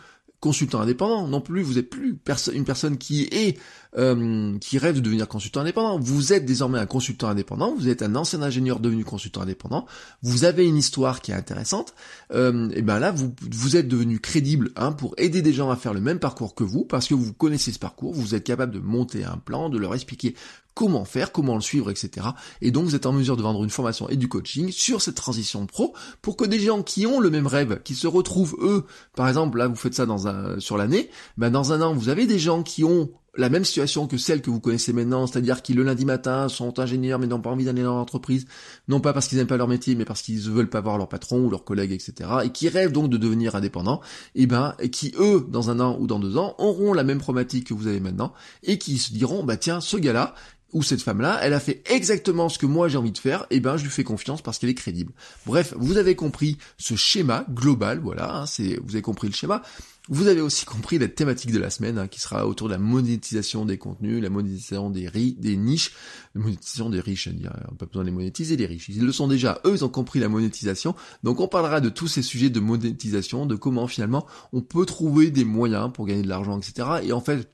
consultant 0.45 0.83
indépendant. 0.83 1.27
Non 1.27 1.41
plus, 1.41 1.63
vous 1.63 1.75
n'êtes 1.75 1.89
plus 1.89 2.19
une 2.53 2.65
personne 2.65 2.99
qui 2.99 3.23
est 3.33 3.59
euh, 3.97 4.59
qui 4.59 4.77
rêve 4.77 4.97
de 4.97 5.01
devenir 5.01 5.27
consultant 5.27 5.61
indépendant. 5.61 5.99
Vous 5.99 6.35
êtes 6.35 6.45
désormais 6.45 6.79
un 6.79 6.85
consultant 6.85 7.29
indépendant. 7.29 7.75
Vous 7.75 7.89
êtes 7.89 8.03
un 8.03 8.15
ancien 8.15 8.43
ingénieur 8.43 8.79
devenu 8.79 9.05
consultant 9.05 9.41
indépendant. 9.41 9.87
Vous 10.23 10.45
avez 10.45 10.67
une 10.67 10.77
histoire 10.77 11.23
qui 11.23 11.31
est 11.31 11.35
intéressante. 11.35 11.95
Euh, 12.35 12.69
et 12.75 12.83
ben 12.83 12.99
là, 12.99 13.11
vous 13.11 13.35
vous 13.51 13.77
êtes 13.77 13.89
devenu 13.89 14.21
crédible 14.21 14.71
hein, 14.77 14.93
pour 14.93 15.15
aider 15.17 15.41
des 15.41 15.55
gens 15.55 15.71
à 15.71 15.77
faire 15.77 15.95
le 15.95 16.03
même 16.03 16.19
parcours 16.19 16.55
que 16.55 16.65
vous 16.65 16.85
parce 16.85 17.09
que 17.09 17.15
vous 17.15 17.33
connaissez 17.33 17.73
ce 17.73 17.79
parcours. 17.79 18.13
Vous 18.13 18.35
êtes 18.35 18.45
capable 18.45 18.75
de 18.75 18.81
monter 18.81 19.25
un 19.25 19.39
plan, 19.39 19.71
de 19.71 19.79
leur 19.79 19.95
expliquer 19.95 20.35
comment 20.75 21.05
faire, 21.05 21.33
comment 21.33 21.55
le 21.55 21.61
suivre, 21.61 21.91
etc. 21.91 22.29
Et 22.61 22.71
donc 22.71 22.85
vous 22.85 22.95
êtes 22.95 23.07
en 23.07 23.13
mesure 23.13 23.37
de 23.37 23.43
vendre 23.43 23.63
une 23.65 23.71
formation 23.71 24.09
et 24.09 24.17
du 24.17 24.29
coaching 24.29 24.71
sur 24.71 25.01
cette 25.01 25.15
transition 25.15 25.67
pro 25.67 25.95
pour 26.23 26.37
que 26.37 26.45
des 26.45 26.61
gens 26.61 26.83
qui 26.83 27.07
ont 27.07 27.21
le 27.21 27.31
même 27.31 27.47
rêve, 27.47 27.81
qui 27.83 27.95
se 27.95 28.07
retrouvent 28.07 28.57
eux, 28.61 28.85
par 29.17 29.29
exemple 29.29 29.59
là 29.59 29.69
vous 29.69 29.77
faites 29.77 29.95
ça 29.95 30.07
dans 30.07 30.27
un 30.27 30.59
sur 30.61 30.77
l'année, 30.77 31.11
ben 31.37 31.51
dans 31.51 31.73
un 31.73 31.81
an 31.81 31.95
vous 31.95 32.09
avez 32.09 32.27
des 32.27 32.39
gens 32.39 32.63
qui 32.63 32.85
ont 32.85 33.11
la 33.37 33.49
même 33.49 33.65
situation 33.65 34.07
que 34.07 34.17
celle 34.17 34.43
que 34.43 34.51
vous 34.51 34.61
connaissez 34.61 34.93
maintenant, 34.93 35.27
c'est-à-dire 35.27 35.63
qui 35.63 35.75
le 35.75 35.83
lundi 35.83 36.05
matin 36.05 36.49
sont 36.49 36.79
ingénieurs 36.79 37.19
mais 37.19 37.27
n'ont 37.27 37.41
pas 37.41 37.51
envie 37.51 37.65
d'aller 37.65 37.83
dans 37.83 37.97
l'entreprise, 37.97 38.47
non 38.89 39.01
pas 39.01 39.13
parce 39.13 39.27
qu'ils 39.29 39.39
n'aiment 39.39 39.47
pas 39.47 39.57
leur 39.57 39.69
métier, 39.69 39.95
mais 39.95 40.05
parce 40.05 40.23
qu'ils 40.23 40.41
veulent 40.41 40.71
pas 40.71 40.81
voir 40.81 40.99
leur 40.99 41.09
patron 41.09 41.45
ou 41.45 41.51
leurs 41.51 41.65
collègues, 41.65 41.93
etc. 41.93 42.31
et 42.45 42.51
qui 42.51 42.69
rêvent 42.69 42.93
donc 42.93 43.11
de 43.11 43.17
devenir 43.17 43.57
indépendants, 43.57 44.01
et 44.35 44.47
ben 44.47 44.75
et 44.79 44.91
qui 44.91 45.13
eux, 45.19 45.47
dans 45.49 45.71
un 45.71 45.81
an 45.81 45.97
ou 46.01 46.07
dans 46.07 46.19
deux 46.19 46.37
ans, 46.37 46.55
auront 46.59 46.93
la 46.93 47.05
même 47.05 47.19
problématique 47.19 47.69
que 47.69 47.75
vous 47.75 47.87
avez 47.87 48.01
maintenant 48.01 48.33
et 48.63 48.79
qui 48.79 48.99
se 48.99 49.13
diront 49.13 49.43
bah 49.45 49.57
tiens 49.57 49.81
ce 49.81 49.97
gars-là, 49.97 50.35
ou 50.75 50.83
cette 50.83 51.01
femme-là, 51.01 51.39
elle 51.43 51.55
a 51.55 51.61
fait 51.61 51.83
exactement 51.91 52.49
ce 52.49 52.59
que 52.59 52.67
moi 52.67 52.89
j'ai 52.89 52.99
envie 52.99 53.13
de 53.13 53.19
faire, 53.19 53.47
et 53.51 53.61
ben 53.61 53.77
je 53.77 53.85
lui 53.85 53.91
fais 53.91 54.05
confiance 54.05 54.43
parce 54.43 54.59
qu'elle 54.59 54.71
est 54.71 54.75
crédible. 54.75 55.13
Bref, 55.47 55.73
vous 55.79 55.97
avez 55.97 56.17
compris 56.17 56.59
ce 56.77 56.97
schéma 56.97 57.47
global, 57.49 58.01
voilà, 58.01 58.37
hein, 58.37 58.47
c'est 58.47 58.79
vous 58.85 58.95
avez 58.95 59.03
compris 59.03 59.29
le 59.29 59.35
schéma. 59.35 59.63
Vous 60.11 60.27
avez 60.27 60.43
aussi 60.43 60.67
compris 60.67 60.99
la 60.99 61.09
thématique 61.09 61.51
de 61.51 61.59
la 61.59 61.71
semaine, 61.71 61.97
hein, 61.97 62.09
qui 62.09 62.21
sera 62.21 62.47
autour 62.47 62.69
de 62.69 62.75
la 62.75 62.79
monétisation 62.79 63.65
des 63.65 63.79
contenus, 63.79 64.23
la 64.23 64.29
monétisation 64.29 64.91
des, 64.91 65.09
ri 65.09 65.35
des 65.39 65.57
niches, 65.57 65.93
la 66.35 66.43
monétisation 66.43 66.91
des 66.91 67.01
riches, 67.01 67.27
on 67.29 67.43
n'a 67.43 67.51
pas 67.79 67.87
besoin 67.87 68.03
de 68.03 68.09
les 68.09 68.15
monétiser, 68.15 68.57
les 68.59 68.67
riches. 68.67 68.91
Ils 68.91 69.03
le 69.03 69.13
sont 69.13 69.29
déjà, 69.29 69.63
eux, 69.65 69.73
ils 69.77 69.83
ont 69.83 69.89
compris 69.89 70.21
la 70.21 70.29
monétisation. 70.29 70.95
Donc 71.23 71.41
on 71.41 71.49
parlera 71.49 71.81
de 71.81 71.89
tous 71.89 72.09
ces 72.09 72.21
sujets 72.21 72.51
de 72.51 72.61
monétisation, 72.61 73.47
de 73.47 73.55
comment 73.55 73.87
finalement 73.87 74.27
on 74.53 74.61
peut 74.61 74.85
trouver 74.85 75.31
des 75.31 75.47
moyens 75.47 75.91
pour 75.91 76.05
gagner 76.05 76.23
de 76.23 76.29
l'argent, 76.29 76.59
etc. 76.59 76.87
Et 77.03 77.13
en 77.13 77.23
fait, 77.23 77.49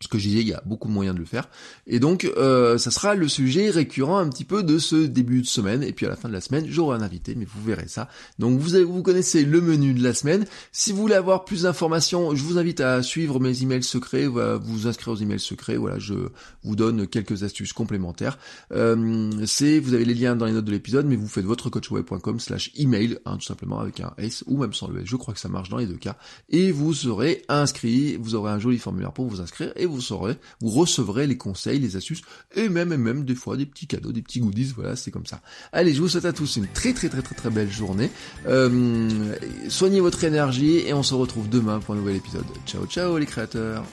ce 0.00 0.08
que 0.08 0.18
je 0.18 0.28
disais, 0.28 0.40
il 0.40 0.48
y 0.48 0.54
a 0.54 0.62
beaucoup 0.64 0.88
de 0.88 0.92
moyens 0.92 1.14
de 1.14 1.20
le 1.20 1.26
faire. 1.26 1.48
Et 1.86 1.98
donc, 1.98 2.24
euh, 2.24 2.78
ça 2.78 2.90
sera 2.90 3.14
le 3.14 3.26
sujet 3.26 3.70
récurrent 3.70 4.18
un 4.18 4.28
petit 4.28 4.44
peu 4.44 4.62
de 4.62 4.78
ce 4.78 4.94
début 4.94 5.42
de 5.42 5.46
semaine. 5.46 5.82
Et 5.82 5.92
puis 5.92 6.06
à 6.06 6.08
la 6.08 6.16
fin 6.16 6.28
de 6.28 6.32
la 6.32 6.40
semaine, 6.40 6.66
j'aurai 6.68 6.96
un 6.96 7.02
invité, 7.02 7.34
mais 7.34 7.44
vous 7.44 7.62
verrez 7.64 7.88
ça. 7.88 8.08
Donc 8.38 8.60
vous, 8.60 8.74
avez, 8.74 8.84
vous 8.84 9.02
connaissez 9.02 9.44
le 9.44 9.60
menu 9.60 9.94
de 9.94 10.02
la 10.02 10.14
semaine. 10.14 10.46
Si 10.70 10.92
vous 10.92 10.98
voulez 10.98 11.14
avoir 11.14 11.44
plus 11.44 11.62
d'informations, 11.62 12.34
je 12.34 12.44
vous 12.44 12.58
invite 12.58 12.80
à 12.80 13.02
suivre 13.02 13.40
mes 13.40 13.62
emails 13.62 13.82
secrets, 13.82 14.26
vous 14.26 14.86
inscrire 14.86 15.14
aux 15.14 15.16
emails 15.16 15.40
secrets. 15.40 15.76
Voilà, 15.76 15.98
je 15.98 16.14
vous 16.62 16.76
donne 16.76 17.06
quelques 17.06 17.42
astuces 17.42 17.72
complémentaires. 17.72 18.38
Euh, 18.72 19.30
c'est, 19.46 19.80
vous 19.80 19.94
avez 19.94 20.04
les 20.04 20.14
liens 20.14 20.36
dans 20.36 20.46
les 20.46 20.52
notes 20.52 20.64
de 20.64 20.72
l'épisode, 20.72 21.06
mais 21.06 21.16
vous 21.16 21.28
faites 21.28 21.44
votre 21.44 21.70
coachweb.com 21.70 22.38
slash 22.38 22.70
email, 22.76 23.18
hein, 23.24 23.36
tout 23.36 23.46
simplement 23.46 23.80
avec 23.80 24.00
un 24.00 24.12
S 24.18 24.44
ou 24.46 24.58
même 24.58 24.74
sans 24.74 24.88
le 24.88 25.00
S. 25.00 25.06
Je 25.06 25.16
crois 25.16 25.34
que 25.34 25.40
ça 25.40 25.48
marche 25.48 25.70
dans 25.70 25.78
les 25.78 25.86
deux 25.86 25.96
cas. 25.96 26.16
Et 26.48 26.70
vous 26.70 26.94
serez 26.94 27.42
inscrit, 27.48 28.16
vous 28.16 28.34
aurez 28.34 28.52
un 28.52 28.58
joli 28.58 28.78
formulaire 28.78 29.12
pour 29.12 29.26
vous 29.26 29.40
inscrire. 29.40 29.72
Vous 29.88 30.00
saurez, 30.00 30.36
vous 30.60 30.70
recevrez 30.70 31.26
les 31.26 31.36
conseils, 31.36 31.78
les 31.78 31.96
astuces, 31.96 32.22
et 32.54 32.68
même, 32.68 32.92
et 32.92 32.96
même 32.96 33.24
des 33.24 33.34
fois 33.34 33.56
des 33.56 33.66
petits 33.66 33.86
cadeaux, 33.86 34.12
des 34.12 34.22
petits 34.22 34.40
goodies, 34.40 34.72
voilà, 34.76 34.96
c'est 34.96 35.10
comme 35.10 35.26
ça. 35.26 35.40
Allez, 35.72 35.94
je 35.94 36.00
vous 36.00 36.08
souhaite 36.08 36.24
à 36.24 36.32
tous 36.32 36.56
une 36.56 36.68
très 36.68 36.92
très 36.92 37.08
très 37.08 37.22
très 37.22 37.34
très 37.34 37.50
belle 37.50 37.70
journée. 37.70 38.10
Euh, 38.46 39.34
soignez 39.68 40.00
votre 40.00 40.22
énergie 40.24 40.78
et 40.78 40.92
on 40.94 41.02
se 41.02 41.14
retrouve 41.14 41.48
demain 41.48 41.80
pour 41.80 41.94
un 41.94 41.98
nouvel 41.98 42.16
épisode. 42.16 42.46
Ciao 42.66 42.86
ciao 42.86 43.18
les 43.18 43.26
créateurs 43.26 43.84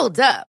Hold 0.00 0.18
up. 0.20 0.49